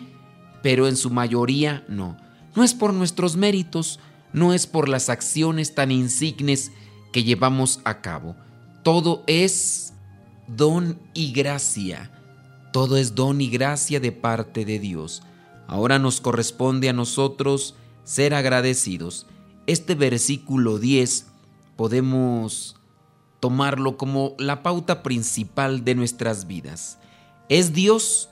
pero 0.61 0.89
en 0.89 0.97
su 0.97 1.11
mayoría 1.11 1.85
no. 1.87 2.17
No 2.57 2.65
es 2.65 2.73
por 2.73 2.93
nuestros 2.93 3.37
méritos, 3.37 4.01
no 4.33 4.53
es 4.53 4.67
por 4.67 4.89
las 4.89 5.07
acciones 5.07 5.75
tan 5.75 5.93
insignes 5.93 6.73
que 7.13 7.23
llevamos 7.23 7.79
a 7.85 8.01
cabo. 8.01 8.35
Todo 8.83 9.23
es 9.27 9.84
don 10.47 10.99
y 11.13 11.31
gracia. 11.31 12.11
Todo 12.71 12.97
es 12.97 13.15
don 13.15 13.41
y 13.41 13.49
gracia 13.49 13.99
de 13.99 14.11
parte 14.11 14.65
de 14.65 14.79
Dios. 14.79 15.23
Ahora 15.67 15.99
nos 15.99 16.21
corresponde 16.21 16.89
a 16.89 16.93
nosotros 16.93 17.75
ser 18.03 18.33
agradecidos. 18.33 19.25
Este 19.67 19.95
versículo 19.95 20.77
10 20.77 21.27
podemos 21.75 22.75
tomarlo 23.39 23.97
como 23.97 24.35
la 24.37 24.63
pauta 24.63 25.03
principal 25.03 25.83
de 25.83 25.95
nuestras 25.95 26.47
vidas. 26.47 26.99
Es 27.49 27.73
Dios 27.73 28.29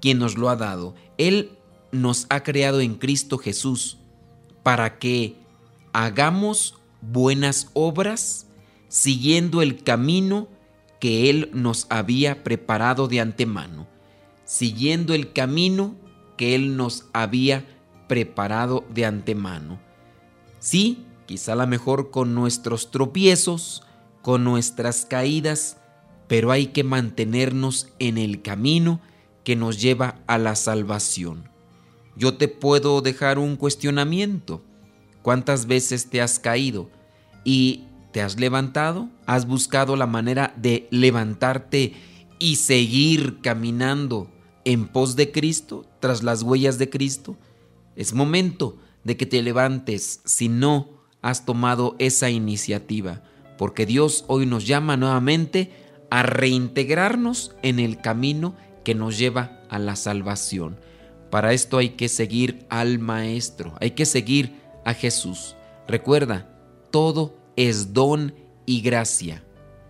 quien 0.00 0.18
nos 0.18 0.36
lo 0.36 0.48
ha 0.48 0.56
dado. 0.56 0.94
Él 1.18 1.52
nos 1.92 2.26
ha 2.28 2.42
creado 2.42 2.80
en 2.80 2.94
Cristo 2.94 3.38
Jesús 3.38 3.98
para 4.62 4.98
que 4.98 5.36
hagamos 5.92 6.74
buenas 7.00 7.70
obras 7.72 8.46
siguiendo 8.88 9.62
el 9.62 9.82
camino 9.82 10.48
que 11.00 11.30
Él 11.30 11.50
nos 11.52 11.86
había 11.90 12.42
preparado 12.42 13.08
de 13.08 13.20
antemano, 13.20 13.86
siguiendo 14.44 15.14
el 15.14 15.32
camino 15.32 15.94
que 16.36 16.54
Él 16.54 16.76
nos 16.76 17.06
había 17.12 17.64
preparado 18.08 18.84
de 18.92 19.04
antemano. 19.04 19.80
Sí, 20.58 21.04
quizá 21.26 21.52
a 21.52 21.56
lo 21.56 21.66
mejor 21.66 22.10
con 22.10 22.34
nuestros 22.34 22.90
tropiezos, 22.90 23.82
con 24.22 24.44
nuestras 24.44 25.06
caídas, 25.06 25.78
pero 26.28 26.50
hay 26.50 26.68
que 26.68 26.84
mantenernos 26.84 27.88
en 27.98 28.18
el 28.18 28.42
camino 28.42 29.00
que 29.44 29.56
nos 29.56 29.80
lleva 29.80 30.20
a 30.26 30.38
la 30.38 30.56
salvación. 30.56 31.48
Yo 32.16 32.36
te 32.36 32.48
puedo 32.48 33.00
dejar 33.02 33.38
un 33.38 33.56
cuestionamiento. 33.56 34.62
¿Cuántas 35.22 35.66
veces 35.66 36.08
te 36.08 36.20
has 36.20 36.38
caído? 36.38 36.90
Y 37.44 37.84
¿Te 38.12 38.22
has 38.22 38.38
levantado? 38.38 39.08
¿Has 39.26 39.46
buscado 39.46 39.96
la 39.96 40.06
manera 40.06 40.54
de 40.56 40.88
levantarte 40.90 41.94
y 42.38 42.56
seguir 42.56 43.40
caminando 43.40 44.30
en 44.64 44.88
pos 44.88 45.16
de 45.16 45.32
Cristo, 45.32 45.84
tras 46.00 46.22
las 46.22 46.42
huellas 46.42 46.78
de 46.78 46.90
Cristo? 46.90 47.36
Es 47.94 48.12
momento 48.14 48.78
de 49.04 49.16
que 49.16 49.26
te 49.26 49.42
levantes 49.42 50.20
si 50.24 50.48
no 50.48 50.88
has 51.22 51.44
tomado 51.44 51.96
esa 51.98 52.30
iniciativa, 52.30 53.22
porque 53.58 53.86
Dios 53.86 54.24
hoy 54.28 54.46
nos 54.46 54.66
llama 54.66 54.96
nuevamente 54.96 55.72
a 56.10 56.22
reintegrarnos 56.22 57.54
en 57.62 57.78
el 57.78 58.00
camino 58.00 58.54
que 58.84 58.94
nos 58.94 59.18
lleva 59.18 59.60
a 59.68 59.78
la 59.78 59.96
salvación. 59.96 60.78
Para 61.30 61.52
esto 61.52 61.78
hay 61.78 61.90
que 61.90 62.08
seguir 62.08 62.66
al 62.68 62.98
Maestro, 62.98 63.74
hay 63.80 63.92
que 63.92 64.06
seguir 64.06 64.60
a 64.84 64.94
Jesús. 64.94 65.56
Recuerda, 65.88 66.48
todo 66.90 67.36
es 67.56 67.92
don 67.92 68.34
y 68.66 68.80
gracia. 68.82 69.42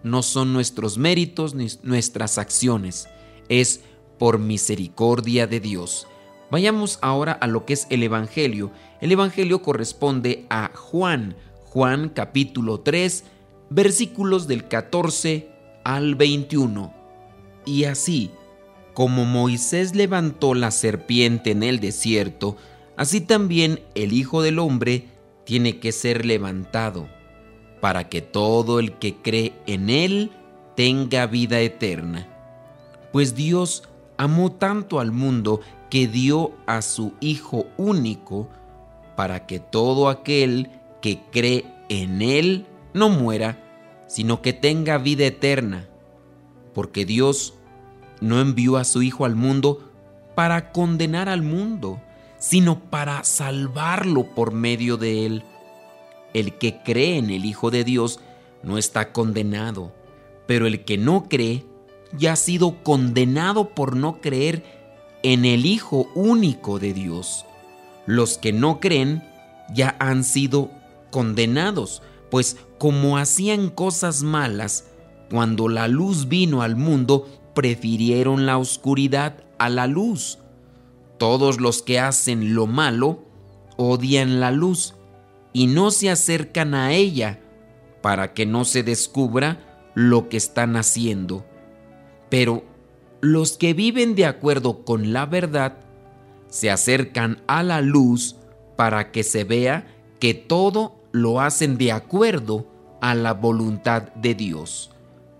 No 0.02 0.22
son 0.22 0.52
nuestros 0.52 0.98
méritos 0.98 1.54
ni 1.54 1.66
nuestras 1.82 2.38
acciones, 2.38 3.08
es 3.48 3.80
por 4.18 4.38
misericordia 4.38 5.46
de 5.46 5.60
Dios. 5.60 6.06
Vayamos 6.50 6.98
ahora 7.02 7.32
a 7.32 7.46
lo 7.48 7.64
que 7.64 7.72
es 7.72 7.86
el 7.90 8.02
Evangelio. 8.02 8.70
El 9.00 9.10
Evangelio 9.10 9.62
corresponde 9.62 10.46
a 10.48 10.70
Juan, 10.74 11.36
Juan 11.64 12.08
capítulo 12.08 12.80
3, 12.80 13.24
versículos 13.68 14.46
del 14.46 14.68
14 14.68 15.50
al 15.84 16.14
21. 16.14 16.94
Y 17.64 17.84
así, 17.84 18.30
como 18.94 19.24
Moisés 19.24 19.94
levantó 19.96 20.54
la 20.54 20.70
serpiente 20.70 21.50
en 21.50 21.64
el 21.64 21.80
desierto, 21.80 22.56
así 22.96 23.20
también 23.20 23.80
el 23.94 24.12
Hijo 24.12 24.40
del 24.40 24.60
Hombre 24.60 25.08
tiene 25.44 25.80
que 25.80 25.92
ser 25.92 26.24
levantado, 26.24 27.08
para 27.80 28.08
que 28.08 28.22
todo 28.22 28.78
el 28.78 28.92
que 28.98 29.16
cree 29.16 29.52
en 29.66 29.90
Él 29.90 30.32
tenga 30.74 31.26
vida 31.26 31.60
eterna. 31.60 32.28
Pues 33.12 33.34
Dios 33.34 33.82
amó 34.16 34.52
tanto 34.52 35.00
al 35.00 35.12
mundo 35.12 35.60
que 35.90 36.08
dio 36.08 36.52
a 36.66 36.82
su 36.82 37.14
Hijo 37.20 37.66
único, 37.76 38.48
para 39.16 39.46
que 39.46 39.58
todo 39.60 40.08
aquel 40.08 40.70
que 41.00 41.22
cree 41.30 41.64
en 41.88 42.20
Él 42.22 42.66
no 42.92 43.08
muera, 43.08 43.58
sino 44.06 44.42
que 44.42 44.52
tenga 44.52 44.98
vida 44.98 45.24
eterna. 45.24 45.88
Porque 46.74 47.04
Dios 47.04 47.54
no 48.20 48.40
envió 48.40 48.76
a 48.76 48.84
su 48.84 49.02
Hijo 49.02 49.24
al 49.24 49.36
mundo 49.36 49.90
para 50.34 50.72
condenar 50.72 51.28
al 51.28 51.42
mundo, 51.42 52.00
sino 52.38 52.80
para 52.80 53.24
salvarlo 53.24 54.24
por 54.34 54.52
medio 54.52 54.96
de 54.96 55.26
Él. 55.26 55.44
El 56.34 56.58
que 56.58 56.82
cree 56.82 57.18
en 57.18 57.30
el 57.30 57.44
Hijo 57.44 57.70
de 57.70 57.84
Dios 57.84 58.20
no 58.62 58.78
está 58.78 59.12
condenado, 59.12 59.92
pero 60.46 60.66
el 60.66 60.84
que 60.84 60.98
no 60.98 61.28
cree 61.28 61.64
ya 62.16 62.32
ha 62.32 62.36
sido 62.36 62.82
condenado 62.82 63.70
por 63.74 63.96
no 63.96 64.20
creer 64.20 64.64
en 65.22 65.44
el 65.44 65.66
Hijo 65.66 66.08
único 66.14 66.78
de 66.78 66.92
Dios. 66.92 67.44
Los 68.06 68.38
que 68.38 68.52
no 68.52 68.80
creen 68.80 69.22
ya 69.72 69.96
han 69.98 70.24
sido 70.24 70.70
condenados, 71.10 72.02
pues 72.30 72.56
como 72.78 73.18
hacían 73.18 73.70
cosas 73.70 74.22
malas, 74.22 74.84
cuando 75.30 75.68
la 75.68 75.88
luz 75.88 76.28
vino 76.28 76.62
al 76.62 76.76
mundo, 76.76 77.26
prefirieron 77.54 78.46
la 78.46 78.58
oscuridad 78.58 79.44
a 79.58 79.68
la 79.68 79.86
luz. 79.86 80.38
Todos 81.18 81.60
los 81.60 81.82
que 81.82 81.98
hacen 81.98 82.54
lo 82.54 82.66
malo 82.66 83.24
odian 83.76 84.40
la 84.40 84.50
luz 84.50 84.95
y 85.56 85.68
no 85.68 85.90
se 85.90 86.10
acercan 86.10 86.74
a 86.74 86.92
ella 86.92 87.40
para 88.02 88.34
que 88.34 88.44
no 88.44 88.66
se 88.66 88.82
descubra 88.82 89.88
lo 89.94 90.28
que 90.28 90.36
están 90.36 90.76
haciendo. 90.76 91.46
Pero 92.28 92.62
los 93.22 93.56
que 93.56 93.72
viven 93.72 94.14
de 94.14 94.26
acuerdo 94.26 94.84
con 94.84 95.14
la 95.14 95.24
verdad 95.24 95.78
se 96.48 96.70
acercan 96.70 97.42
a 97.46 97.62
la 97.62 97.80
luz 97.80 98.36
para 98.76 99.10
que 99.12 99.22
se 99.22 99.44
vea 99.44 99.86
que 100.20 100.34
todo 100.34 101.00
lo 101.10 101.40
hacen 101.40 101.78
de 101.78 101.90
acuerdo 101.90 102.66
a 103.00 103.14
la 103.14 103.32
voluntad 103.32 104.12
de 104.12 104.34
Dios. 104.34 104.90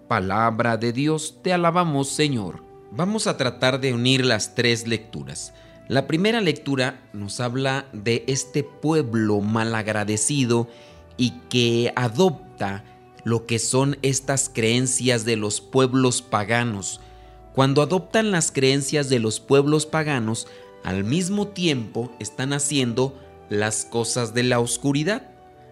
Palabra 0.09 0.79
de 0.79 0.95
Dios, 0.95 1.41
te 1.43 1.53
alabamos 1.53 2.09
Señor. 2.09 2.65
Vamos 2.91 3.27
a 3.27 3.37
tratar 3.37 3.81
de 3.81 3.93
unir 3.93 4.25
las 4.25 4.55
tres 4.55 4.87
lecturas. 4.87 5.53
La 5.89 6.09
primera 6.09 6.41
lectura 6.41 7.01
nos 7.13 7.39
habla 7.39 7.87
de 7.93 8.25
este 8.27 8.65
pueblo 8.65 9.41
malagradecido 9.41 10.69
y 11.17 11.31
que 11.49 11.93
adopta 11.95 12.85
lo 13.23 13.47
que 13.47 13.61
son 13.61 13.97
estas 14.03 14.51
creencias 14.53 15.25
de 15.25 15.37
los 15.37 15.61
pueblos 15.61 16.23
paganos. 16.23 17.01
Cuando 17.55 17.83
adoptan 17.83 18.33
las 18.33 18.51
creencias 18.51 19.09
de 19.09 19.21
los 19.21 19.39
pueblos 19.39 19.87
paganos, 19.87 20.49
al 20.83 21.05
mismo 21.05 21.49
tiempo 21.49 22.13
están 22.19 22.53
haciendo 22.53 23.17
las 23.49 23.85
cosas 23.85 24.35
de 24.35 24.43
la 24.43 24.59
oscuridad, 24.59 25.31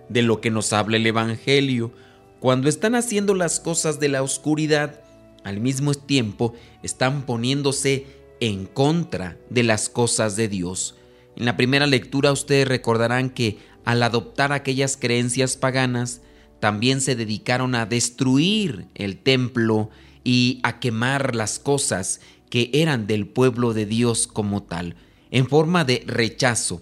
de 0.09 0.23
lo 0.23 0.41
que 0.41 0.51
nos 0.51 0.73
habla 0.73 0.97
el 0.97 1.07
Evangelio. 1.07 1.93
Cuando 2.39 2.69
están 2.69 2.95
haciendo 2.95 3.35
las 3.35 3.59
cosas 3.59 3.99
de 3.99 4.09
la 4.09 4.23
oscuridad, 4.23 5.01
al 5.43 5.61
mismo 5.61 5.93
tiempo 5.93 6.55
están 6.85 7.23
poniéndose 7.23 8.07
en 8.41 8.67
contra 8.67 9.39
de 9.51 9.63
las 9.63 9.89
cosas 9.89 10.37
de 10.37 10.49
Dios. 10.49 10.97
En 11.37 11.45
la 11.45 11.57
primera 11.57 11.87
lectura 11.87 12.33
ustedes 12.33 12.69
recordarán 12.69 13.31
que 13.31 13.59
al 13.85 14.03
adoptar 14.03 14.53
aquellas 14.53 14.97
creencias 14.97 15.57
paganas, 15.57 16.23
también 16.61 17.01
se 17.01 17.17
dedicaron 17.17 17.75
a 17.75 17.87
destruir 17.87 18.87
el 18.95 19.19
templo 19.19 19.91
y 20.25 20.61
a 20.63 20.81
quemar 20.81 21.35
las 21.35 21.59
cosas 21.59 22.21
que 22.49 22.71
eran 22.73 23.07
del 23.07 23.27
pueblo 23.27 23.75
de 23.75 23.85
Dios 23.85 24.27
como 24.27 24.63
tal, 24.63 24.97
en 25.31 25.47
forma 25.47 25.85
de 25.85 26.03
rechazo. 26.07 26.81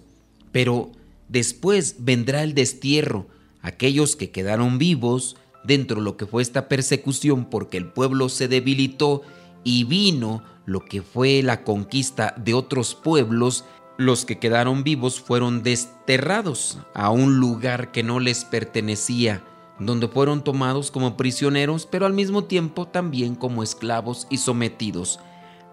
Pero 0.51 0.91
después 1.27 1.97
vendrá 1.99 2.43
el 2.43 2.53
destierro, 2.53 3.27
aquellos 3.61 4.15
que 4.15 4.31
quedaron 4.31 4.77
vivos 4.77 5.35
dentro 5.65 5.97
de 5.97 6.03
lo 6.03 6.15
que 6.15 6.25
fue 6.25 6.41
esta 6.41 6.69
persecución 6.69 7.49
porque 7.49 7.77
el 7.77 7.87
pueblo 7.87 8.29
se 8.29 8.47
debilitó 8.47 9.23
y 9.63 9.83
vino 9.85 10.43
lo 10.65 10.83
que 10.85 11.01
fue 11.01 11.41
la 11.43 11.63
conquista 11.63 12.33
de 12.37 12.53
otros 12.53 12.95
pueblos, 12.95 13.65
los 13.97 14.25
que 14.25 14.39
quedaron 14.39 14.83
vivos 14.83 15.19
fueron 15.19 15.63
desterrados 15.63 16.79
a 16.93 17.09
un 17.09 17.39
lugar 17.39 17.91
que 17.91 18.03
no 18.03 18.19
les 18.19 18.45
pertenecía, 18.45 19.43
donde 19.79 20.07
fueron 20.07 20.43
tomados 20.43 20.91
como 20.91 21.17
prisioneros, 21.17 21.85
pero 21.85 22.05
al 22.05 22.13
mismo 22.13 22.45
tiempo 22.45 22.87
también 22.87 23.35
como 23.35 23.63
esclavos 23.63 24.27
y 24.29 24.37
sometidos. 24.37 25.19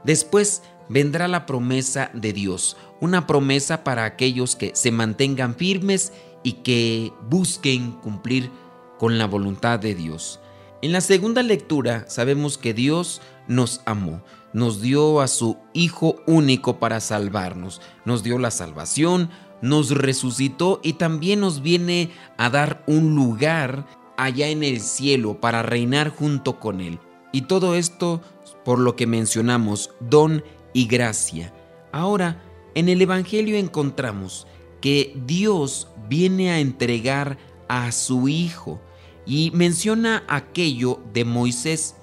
Después 0.04 0.62
vendrá 0.88 1.28
la 1.28 1.46
promesa 1.46 2.10
de 2.14 2.32
Dios, 2.32 2.76
una 3.00 3.26
promesa 3.26 3.84
para 3.84 4.04
aquellos 4.04 4.56
que 4.56 4.72
se 4.74 4.90
mantengan 4.90 5.54
firmes 5.54 6.12
y 6.42 6.54
que 6.54 7.12
busquen 7.28 7.92
cumplir 7.92 8.50
con 8.98 9.18
la 9.18 9.26
voluntad 9.26 9.78
de 9.78 9.94
Dios. 9.94 10.40
En 10.82 10.92
la 10.92 11.02
segunda 11.02 11.42
lectura 11.42 12.06
sabemos 12.08 12.56
que 12.56 12.72
Dios 12.72 13.20
nos 13.46 13.82
amó, 13.84 14.22
nos 14.54 14.80
dio 14.80 15.20
a 15.20 15.28
su 15.28 15.58
Hijo 15.74 16.16
único 16.26 16.78
para 16.78 17.00
salvarnos, 17.00 17.82
nos 18.06 18.22
dio 18.22 18.38
la 18.38 18.50
salvación, 18.50 19.28
nos 19.60 19.90
resucitó 19.90 20.80
y 20.82 20.94
también 20.94 21.40
nos 21.40 21.60
viene 21.60 22.10
a 22.38 22.48
dar 22.48 22.82
un 22.86 23.14
lugar 23.14 23.84
allá 24.16 24.48
en 24.48 24.62
el 24.62 24.80
cielo 24.80 25.38
para 25.38 25.62
reinar 25.62 26.08
junto 26.08 26.58
con 26.58 26.80
Él. 26.80 26.98
Y 27.30 27.42
todo 27.42 27.74
esto 27.74 28.22
por 28.64 28.78
lo 28.78 28.96
que 28.96 29.06
mencionamos 29.06 29.90
don 30.00 30.42
y 30.72 30.86
gracia. 30.86 31.52
Ahora, 31.92 32.42
en 32.74 32.88
el 32.88 33.02
Evangelio 33.02 33.58
encontramos 33.58 34.46
que 34.80 35.14
Dios 35.26 35.88
viene 36.08 36.52
a 36.52 36.58
entregar 36.58 37.36
a 37.68 37.92
su 37.92 38.28
Hijo 38.28 38.80
y 39.26 39.50
menciona 39.54 40.24
aquello 40.28 41.00
de 41.12 41.24
Moisés. 41.24 41.94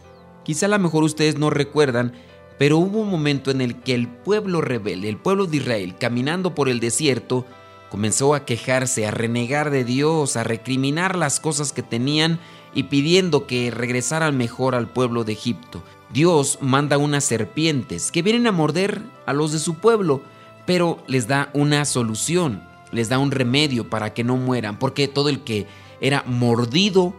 Quizá 0.43 0.67
a 0.67 0.69
lo 0.69 0.79
mejor 0.79 1.03
ustedes 1.03 1.37
no 1.37 1.49
recuerdan, 1.49 2.13
pero 2.57 2.77
hubo 2.77 3.01
un 3.01 3.09
momento 3.09 3.51
en 3.51 3.61
el 3.61 3.81
que 3.81 3.93
el 3.93 4.07
pueblo 4.07 4.61
rebelde, 4.61 5.09
el 5.09 5.17
pueblo 5.17 5.45
de 5.45 5.57
Israel, 5.57 5.95
caminando 5.99 6.55
por 6.55 6.69
el 6.69 6.79
desierto, 6.79 7.45
comenzó 7.89 8.33
a 8.33 8.45
quejarse, 8.45 9.05
a 9.05 9.11
renegar 9.11 9.69
de 9.69 9.83
Dios, 9.83 10.35
a 10.35 10.43
recriminar 10.43 11.15
las 11.15 11.39
cosas 11.39 11.71
que 11.71 11.83
tenían 11.83 12.39
y 12.73 12.83
pidiendo 12.83 13.47
que 13.47 13.71
regresaran 13.71 14.37
mejor 14.37 14.75
al 14.75 14.87
pueblo 14.87 15.23
de 15.23 15.33
Egipto. 15.33 15.83
Dios 16.11 16.59
manda 16.61 16.97
unas 16.97 17.23
serpientes 17.23 18.11
que 18.11 18.21
vienen 18.21 18.47
a 18.47 18.51
morder 18.51 19.01
a 19.25 19.33
los 19.33 19.51
de 19.51 19.59
su 19.59 19.75
pueblo, 19.75 20.21
pero 20.65 20.99
les 21.07 21.27
da 21.27 21.49
una 21.53 21.85
solución, 21.85 22.63
les 22.91 23.09
da 23.09 23.19
un 23.19 23.31
remedio 23.31 23.89
para 23.89 24.13
que 24.13 24.23
no 24.23 24.37
mueran, 24.37 24.79
porque 24.79 25.07
todo 25.07 25.29
el 25.29 25.43
que 25.43 25.67
era 26.01 26.23
mordido 26.25 27.13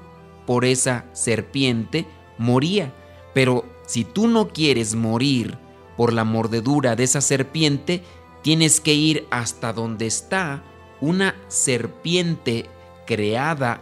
por 0.47 0.65
esa 0.65 1.05
serpiente 1.13 2.07
moría. 2.39 2.95
Pero 3.35 3.65
si 3.87 4.05
tú 4.05 4.29
no 4.29 4.49
quieres 4.49 4.95
morir 4.95 5.59
por 5.97 6.13
la 6.13 6.25
mordedura 6.25 6.97
de 6.97 7.05
esa 7.05 7.21
serpiente, 7.21 8.03
tienes 8.43 8.81
que 8.81 8.95
ir 8.95 9.27
hasta 9.31 9.73
donde 9.73 10.07
está 10.07 10.63
una 11.01 11.35
serpiente 11.49 12.67
creada 13.07 13.81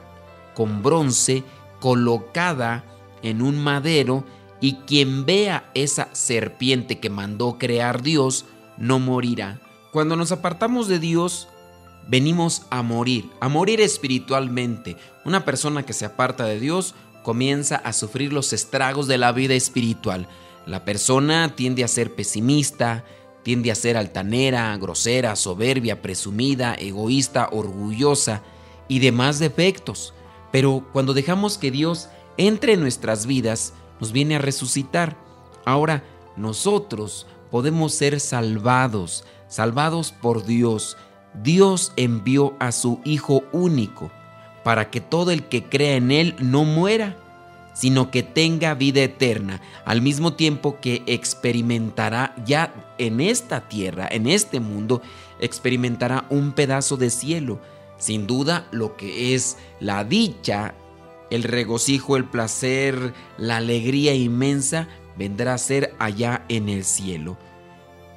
con 0.54 0.82
bronce, 0.82 1.44
colocada 1.80 2.84
en 3.22 3.42
un 3.42 3.58
madero, 3.58 4.24
y 4.60 4.76
quien 4.86 5.26
vea 5.26 5.70
esa 5.74 6.08
serpiente 6.14 6.98
que 6.98 7.10
mandó 7.10 7.58
crear 7.58 8.02
Dios, 8.02 8.46
no 8.78 8.98
morirá. 8.98 9.60
Cuando 9.92 10.16
nos 10.16 10.32
apartamos 10.32 10.88
de 10.88 10.98
Dios, 10.98 11.48
venimos 12.08 12.62
a 12.70 12.82
morir, 12.82 13.30
a 13.40 13.48
morir 13.48 13.80
espiritualmente. 13.80 14.96
Una 15.24 15.44
persona 15.44 15.84
que 15.84 15.92
se 15.92 16.04
aparta 16.04 16.44
de 16.44 16.60
Dios 16.60 16.94
comienza 17.22 17.76
a 17.76 17.92
sufrir 17.92 18.32
los 18.32 18.52
estragos 18.52 19.06
de 19.08 19.18
la 19.18 19.32
vida 19.32 19.54
espiritual. 19.54 20.28
La 20.66 20.84
persona 20.84 21.54
tiende 21.56 21.84
a 21.84 21.88
ser 21.88 22.14
pesimista, 22.14 23.04
tiende 23.42 23.70
a 23.70 23.76
ser 23.76 23.96
altanera, 23.96 24.76
grosera, 24.76 25.36
soberbia, 25.36 26.02
presumida, 26.02 26.74
egoísta, 26.74 27.48
orgullosa 27.52 28.42
y 28.88 28.98
demás 28.98 29.38
defectos. 29.38 30.14
Pero 30.52 30.84
cuando 30.92 31.14
dejamos 31.14 31.58
que 31.58 31.70
Dios 31.70 32.08
entre 32.36 32.74
en 32.74 32.80
nuestras 32.80 33.26
vidas, 33.26 33.72
nos 34.00 34.12
viene 34.12 34.36
a 34.36 34.40
resucitar. 34.40 35.16
Ahora 35.64 36.04
nosotros 36.36 37.26
podemos 37.50 37.94
ser 37.94 38.20
salvados, 38.20 39.24
salvados 39.48 40.12
por 40.12 40.44
Dios, 40.44 40.96
Dios 41.42 41.92
envió 41.96 42.54
a 42.58 42.72
su 42.72 43.00
Hijo 43.04 43.44
único 43.52 44.10
para 44.64 44.90
que 44.90 45.00
todo 45.00 45.30
el 45.30 45.44
que 45.44 45.64
crea 45.64 45.96
en 45.96 46.10
Él 46.10 46.34
no 46.38 46.64
muera, 46.64 47.16
sino 47.72 48.10
que 48.10 48.22
tenga 48.22 48.74
vida 48.74 49.02
eterna, 49.02 49.60
al 49.84 50.00
mismo 50.00 50.32
tiempo 50.32 50.80
que 50.80 51.02
experimentará 51.06 52.34
ya 52.44 52.74
en 52.98 53.20
esta 53.20 53.68
tierra, 53.68 54.08
en 54.10 54.26
este 54.26 54.60
mundo, 54.60 55.02
experimentará 55.40 56.24
un 56.30 56.52
pedazo 56.52 56.96
de 56.96 57.10
cielo. 57.10 57.60
Sin 57.98 58.26
duda, 58.26 58.66
lo 58.72 58.96
que 58.96 59.34
es 59.34 59.58
la 59.78 60.04
dicha, 60.04 60.74
el 61.30 61.42
regocijo, 61.42 62.16
el 62.16 62.24
placer, 62.24 63.12
la 63.36 63.58
alegría 63.58 64.14
inmensa, 64.14 64.88
vendrá 65.16 65.54
a 65.54 65.58
ser 65.58 65.94
allá 65.98 66.44
en 66.48 66.68
el 66.68 66.84
cielo. 66.84 67.36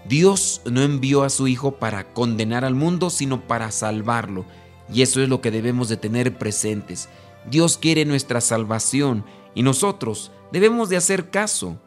Dios 0.08 0.62
no 0.66 0.82
envió 0.82 1.24
a 1.24 1.30
su 1.30 1.48
Hijo 1.48 1.76
para 1.76 2.14
condenar 2.14 2.66
al 2.66 2.76
mundo, 2.76 3.10
sino 3.10 3.48
para 3.48 3.72
salvarlo. 3.72 4.46
Y 4.92 5.02
eso 5.02 5.22
es 5.22 5.30
lo 5.30 5.42
que 5.42 5.52
debemos 5.52 5.90
de 5.90 5.98
tener 5.98 6.38
presentes. 6.38 7.10
Dios 7.50 7.78
quiere 7.78 8.06
nuestra 8.06 8.42
salvación 8.42 9.24
y 9.54 9.64
nosotros 9.64 10.32
debemos 10.52 10.90
de 10.90 10.98
hacer 10.98 11.30
caso. 11.30 11.80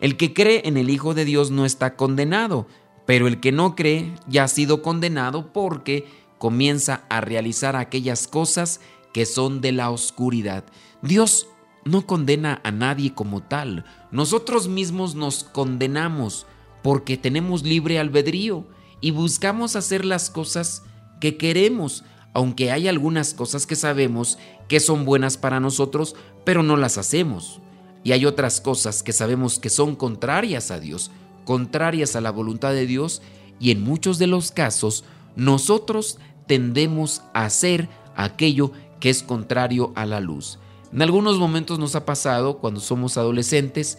El 0.00 0.16
que 0.16 0.32
cree 0.32 0.62
en 0.64 0.76
el 0.76 0.90
Hijo 0.90 1.14
de 1.14 1.24
Dios 1.24 1.50
no 1.50 1.64
está 1.64 1.96
condenado, 1.96 2.66
pero 3.06 3.26
el 3.26 3.40
que 3.40 3.52
no 3.52 3.76
cree 3.76 4.14
ya 4.26 4.44
ha 4.44 4.48
sido 4.48 4.82
condenado 4.82 5.52
porque 5.52 6.06
comienza 6.38 7.04
a 7.08 7.20
realizar 7.20 7.76
aquellas 7.76 8.26
cosas 8.26 8.80
que 9.12 9.26
son 9.26 9.60
de 9.60 9.72
la 9.72 9.90
oscuridad. 9.90 10.64
Dios 11.02 11.48
no 11.84 12.06
condena 12.06 12.60
a 12.64 12.70
nadie 12.70 13.14
como 13.14 13.42
tal. 13.42 13.84
Nosotros 14.10 14.68
mismos 14.68 15.14
nos 15.14 15.44
condenamos 15.44 16.46
porque 16.82 17.16
tenemos 17.16 17.62
libre 17.62 17.98
albedrío 17.98 18.66
y 19.00 19.10
buscamos 19.10 19.76
hacer 19.76 20.04
las 20.04 20.30
cosas 20.30 20.82
que 21.20 21.36
queremos, 21.36 22.04
aunque 22.32 22.70
hay 22.70 22.88
algunas 22.88 23.34
cosas 23.34 23.66
que 23.66 23.76
sabemos 23.76 24.38
que 24.68 24.80
son 24.80 25.04
buenas 25.04 25.36
para 25.36 25.60
nosotros, 25.60 26.14
pero 26.44 26.62
no 26.62 26.76
las 26.76 26.98
hacemos. 26.98 27.60
Y 28.02 28.12
hay 28.12 28.24
otras 28.24 28.60
cosas 28.60 29.02
que 29.02 29.12
sabemos 29.12 29.58
que 29.58 29.68
son 29.68 29.96
contrarias 29.96 30.70
a 30.70 30.80
Dios, 30.80 31.10
contrarias 31.44 32.16
a 32.16 32.20
la 32.20 32.30
voluntad 32.30 32.72
de 32.72 32.86
Dios, 32.86 33.22
y 33.58 33.72
en 33.72 33.82
muchos 33.82 34.18
de 34.18 34.26
los 34.26 34.52
casos 34.52 35.04
nosotros 35.36 36.18
tendemos 36.46 37.22
a 37.34 37.44
hacer 37.44 37.88
aquello 38.16 38.72
que 39.00 39.10
es 39.10 39.22
contrario 39.22 39.92
a 39.94 40.06
la 40.06 40.20
luz. 40.20 40.58
En 40.92 41.02
algunos 41.02 41.38
momentos 41.38 41.78
nos 41.78 41.94
ha 41.94 42.04
pasado 42.04 42.58
cuando 42.58 42.80
somos 42.80 43.16
adolescentes, 43.16 43.98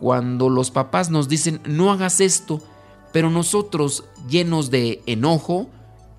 cuando 0.00 0.48
los 0.48 0.70
papás 0.70 1.10
nos 1.10 1.28
dicen 1.28 1.60
no 1.66 1.92
hagas 1.92 2.20
esto, 2.20 2.60
pero 3.12 3.30
nosotros 3.30 4.04
llenos 4.28 4.70
de 4.70 5.02
enojo 5.06 5.68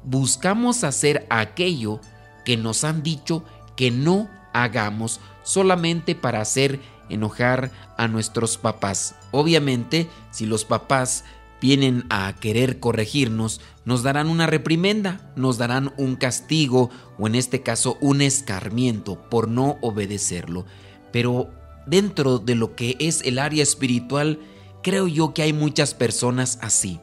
buscamos 0.03 0.83
hacer 0.83 1.25
aquello 1.29 1.99
que 2.45 2.57
nos 2.57 2.83
han 2.83 3.03
dicho 3.03 3.43
que 3.75 3.91
no 3.91 4.29
hagamos 4.53 5.19
solamente 5.43 6.15
para 6.15 6.41
hacer 6.41 6.79
enojar 7.09 7.71
a 7.97 8.07
nuestros 8.07 8.57
papás. 8.57 9.15
Obviamente, 9.31 10.07
si 10.31 10.45
los 10.45 10.65
papás 10.65 11.23
vienen 11.59 12.05
a 12.09 12.33
querer 12.33 12.79
corregirnos, 12.79 13.61
nos 13.85 14.03
darán 14.03 14.27
una 14.27 14.47
reprimenda, 14.47 15.31
nos 15.35 15.57
darán 15.57 15.93
un 15.97 16.15
castigo 16.15 16.89
o 17.17 17.27
en 17.27 17.35
este 17.35 17.61
caso 17.61 17.97
un 18.01 18.21
escarmiento 18.21 19.29
por 19.29 19.47
no 19.47 19.77
obedecerlo. 19.81 20.65
Pero 21.11 21.49
dentro 21.85 22.39
de 22.39 22.55
lo 22.55 22.75
que 22.75 22.95
es 22.99 23.21
el 23.23 23.39
área 23.39 23.63
espiritual, 23.63 24.39
creo 24.81 25.07
yo 25.07 25.33
que 25.33 25.43
hay 25.43 25.53
muchas 25.53 25.93
personas 25.93 26.57
así. 26.61 26.99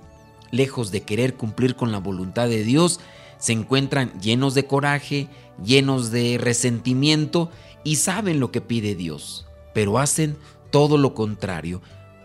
Lejos 0.50 0.90
de 0.90 1.02
querer 1.02 1.34
cumplir 1.34 1.76
con 1.76 1.92
la 1.92 1.98
voluntad 1.98 2.48
de 2.48 2.64
Dios, 2.64 3.00
se 3.38 3.52
encuentran 3.52 4.12
llenos 4.20 4.54
de 4.54 4.66
coraje, 4.66 5.28
llenos 5.62 6.10
de 6.10 6.38
resentimiento 6.38 7.50
y 7.84 7.96
saben 7.96 8.40
lo 8.40 8.50
que 8.50 8.60
pide 8.60 8.94
Dios, 8.94 9.46
pero 9.74 9.98
hacen 9.98 10.36
todo 10.70 10.98
lo 10.98 11.14
contrario. 11.14 11.80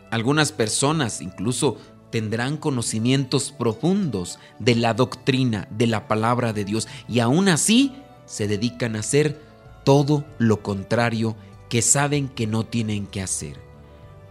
Algunas 0.10 0.52
personas 0.52 1.22
incluso 1.22 1.78
tendrán 2.10 2.58
conocimientos 2.58 3.52
profundos 3.52 4.38
de 4.60 4.76
la 4.76 4.94
doctrina, 4.94 5.68
de 5.72 5.88
la 5.88 6.08
palabra 6.08 6.54
de 6.54 6.66
Dios, 6.66 6.88
y 7.08 7.20
aún 7.20 7.50
así 7.50 7.94
se 8.26 8.48
dedican 8.48 8.96
a 8.96 9.00
hacer 9.00 9.42
todo 9.84 10.24
lo 10.38 10.62
contrario 10.62 11.36
que 11.74 11.82
saben 11.82 12.30
que 12.30 12.46
no 12.46 12.68
tienen 12.68 13.08
que 13.08 13.20
hacer. 13.20 13.60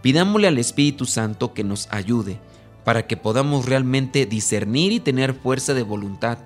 Pidámosle 0.01 0.47
al 0.47 0.57
Espíritu 0.59 1.05
Santo 1.05 1.53
que 1.53 1.65
nos 1.65 1.89
ayude 1.91 2.39
para 2.85 3.05
que 3.05 3.17
podamos 3.17 3.65
realmente 3.65 4.25
discernir 4.25 4.93
y 4.93 5.01
tener 5.01 5.33
fuerza 5.33 5.73
de 5.73 5.83
voluntad 5.83 6.37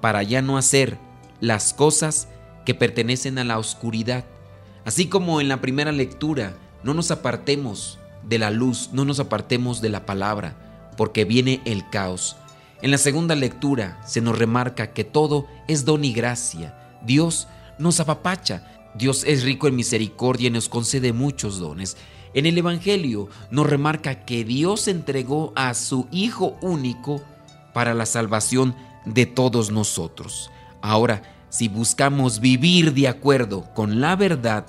para 0.00 0.24
ya 0.24 0.42
no 0.42 0.58
hacer 0.58 0.98
las 1.38 1.72
cosas 1.72 2.26
que 2.66 2.74
pertenecen 2.74 3.38
a 3.38 3.44
la 3.44 3.60
oscuridad. 3.60 4.24
Así 4.84 5.06
como 5.06 5.40
en 5.40 5.46
la 5.46 5.60
primera 5.60 5.92
lectura, 5.92 6.56
no 6.82 6.94
nos 6.94 7.12
apartemos 7.12 8.00
de 8.28 8.40
la 8.40 8.50
luz, 8.50 8.90
no 8.92 9.04
nos 9.04 9.20
apartemos 9.20 9.80
de 9.80 9.90
la 9.90 10.04
palabra, 10.04 10.90
porque 10.96 11.24
viene 11.24 11.60
el 11.64 11.88
caos. 11.90 12.34
En 12.82 12.90
la 12.90 12.98
segunda 12.98 13.36
lectura 13.36 14.00
se 14.04 14.20
nos 14.20 14.36
remarca 14.36 14.92
que 14.94 15.04
todo 15.04 15.46
es 15.68 15.84
don 15.84 16.04
y 16.04 16.12
gracia. 16.12 16.98
Dios 17.06 17.46
nos 17.78 18.00
apapacha, 18.00 18.79
Dios 18.94 19.24
es 19.24 19.42
rico 19.44 19.68
en 19.68 19.76
misericordia 19.76 20.48
y 20.48 20.50
nos 20.50 20.68
concede 20.68 21.12
muchos 21.12 21.58
dones. 21.58 21.96
En 22.34 22.46
el 22.46 22.56
Evangelio 22.58 23.28
nos 23.50 23.68
remarca 23.68 24.24
que 24.24 24.44
Dios 24.44 24.88
entregó 24.88 25.52
a 25.56 25.74
su 25.74 26.08
Hijo 26.10 26.56
único 26.60 27.20
para 27.72 27.94
la 27.94 28.06
salvación 28.06 28.74
de 29.04 29.26
todos 29.26 29.70
nosotros. 29.70 30.50
Ahora, 30.82 31.22
si 31.48 31.68
buscamos 31.68 32.40
vivir 32.40 32.94
de 32.94 33.08
acuerdo 33.08 33.72
con 33.74 34.00
la 34.00 34.16
verdad 34.16 34.66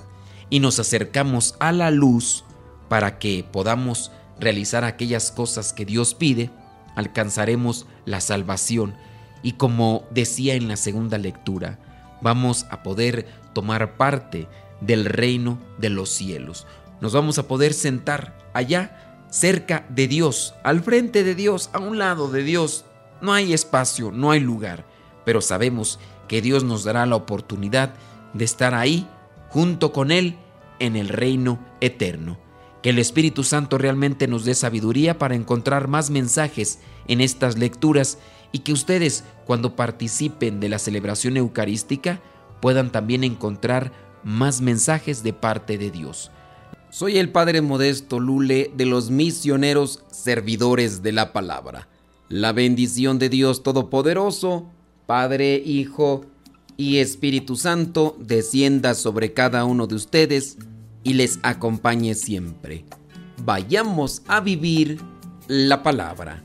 y 0.50 0.60
nos 0.60 0.78
acercamos 0.78 1.54
a 1.60 1.72
la 1.72 1.90
luz 1.90 2.44
para 2.88 3.18
que 3.18 3.44
podamos 3.50 4.10
realizar 4.38 4.84
aquellas 4.84 5.30
cosas 5.30 5.72
que 5.72 5.84
Dios 5.84 6.14
pide, 6.14 6.50
alcanzaremos 6.96 7.86
la 8.04 8.20
salvación 8.20 8.94
y 9.42 9.52
como 9.52 10.04
decía 10.10 10.54
en 10.54 10.68
la 10.68 10.76
segunda 10.76 11.18
lectura, 11.18 11.78
vamos 12.20 12.66
a 12.70 12.82
poder 12.82 13.26
tomar 13.52 13.96
parte 13.96 14.48
del 14.80 15.04
reino 15.04 15.58
de 15.78 15.90
los 15.90 16.10
cielos. 16.10 16.66
Nos 17.00 17.12
vamos 17.12 17.38
a 17.38 17.48
poder 17.48 17.74
sentar 17.74 18.38
allá, 18.52 19.24
cerca 19.30 19.86
de 19.88 20.08
Dios, 20.08 20.54
al 20.62 20.82
frente 20.82 21.24
de 21.24 21.34
Dios, 21.34 21.70
a 21.72 21.78
un 21.78 21.98
lado 21.98 22.30
de 22.30 22.42
Dios. 22.42 22.84
No 23.20 23.32
hay 23.32 23.52
espacio, 23.52 24.10
no 24.12 24.30
hay 24.30 24.40
lugar, 24.40 24.84
pero 25.24 25.40
sabemos 25.40 25.98
que 26.28 26.42
Dios 26.42 26.64
nos 26.64 26.84
dará 26.84 27.06
la 27.06 27.16
oportunidad 27.16 27.94
de 28.34 28.44
estar 28.44 28.74
ahí, 28.74 29.06
junto 29.48 29.92
con 29.92 30.10
Él, 30.10 30.36
en 30.78 30.96
el 30.96 31.08
reino 31.08 31.58
eterno. 31.80 32.38
Que 32.82 32.90
el 32.90 32.98
Espíritu 32.98 33.44
Santo 33.44 33.78
realmente 33.78 34.26
nos 34.26 34.44
dé 34.44 34.54
sabiduría 34.54 35.18
para 35.18 35.36
encontrar 35.36 35.86
más 35.86 36.10
mensajes 36.10 36.80
en 37.06 37.20
estas 37.20 37.56
lecturas 37.56 38.18
y 38.50 38.60
que 38.60 38.72
ustedes 38.72 39.24
cuando 39.46 39.76
participen 39.76 40.60
de 40.60 40.68
la 40.68 40.78
celebración 40.78 41.36
eucarística 41.36 42.20
puedan 42.62 42.92
también 42.92 43.24
encontrar 43.24 43.92
más 44.22 44.60
mensajes 44.62 45.24
de 45.24 45.32
parte 45.32 45.76
de 45.76 45.90
Dios. 45.90 46.30
Soy 46.90 47.18
el 47.18 47.30
Padre 47.30 47.60
Modesto 47.60 48.20
Lule 48.20 48.70
de 48.76 48.86
los 48.86 49.10
misioneros 49.10 50.04
servidores 50.12 51.02
de 51.02 51.10
la 51.10 51.32
palabra. 51.32 51.88
La 52.28 52.52
bendición 52.52 53.18
de 53.18 53.28
Dios 53.28 53.64
Todopoderoso, 53.64 54.70
Padre, 55.06 55.56
Hijo 55.56 56.24
y 56.76 56.98
Espíritu 56.98 57.56
Santo 57.56 58.16
descienda 58.20 58.94
sobre 58.94 59.32
cada 59.32 59.64
uno 59.64 59.88
de 59.88 59.96
ustedes 59.96 60.56
y 61.02 61.14
les 61.14 61.40
acompañe 61.42 62.14
siempre. 62.14 62.84
Vayamos 63.44 64.22
a 64.28 64.40
vivir 64.40 65.00
la 65.48 65.82
palabra. 65.82 66.44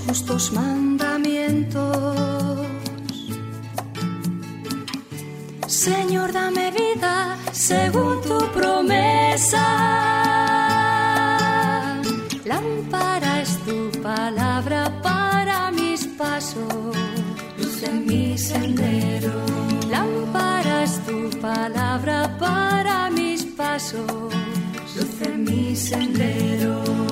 Justos 0.00 0.52
mandamientos. 0.52 2.66
Señor, 5.66 6.32
dame 6.32 6.70
vida 6.70 7.36
según 7.52 8.20
tu 8.22 8.38
promesa. 8.52 9.66
Lámpara 12.44 13.42
es 13.42 13.58
tu 13.66 13.90
palabra 14.02 14.90
para 15.02 15.70
mis 15.70 16.06
pasos, 16.06 16.96
luz 17.58 17.82
en 17.82 18.06
mi 18.06 18.38
sendero. 18.38 19.44
Lámpara 19.90 20.84
es 20.84 20.98
tu 21.06 21.28
palabra 21.40 22.36
para 22.38 23.10
mis 23.10 23.44
pasos, 23.44 24.32
luz 24.96 25.20
en 25.22 25.44
mi 25.44 25.76
sendero. 25.76 27.11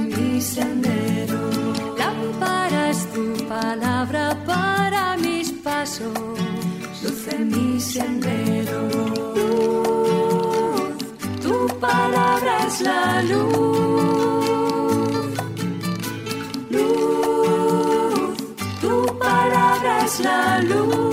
mi 0.00 0.40
sendero. 0.40 1.40
Lámpara 1.98 2.92
tu 3.14 3.24
palabra 3.48 4.36
para 4.46 5.16
mis 5.16 5.50
pasos, 5.50 6.12
luz 7.02 7.28
en 7.32 7.48
mi 7.48 7.80
sendero. 7.80 8.88
Luz, 9.36 10.92
tu 11.42 11.68
palabra 11.78 12.52
es 12.66 12.80
la 12.80 13.22
luz. 13.22 13.68
Luz, 16.70 18.36
tu 18.80 19.18
palabra 19.18 20.04
es 20.04 20.20
la 20.20 20.60
luz. 20.60 21.07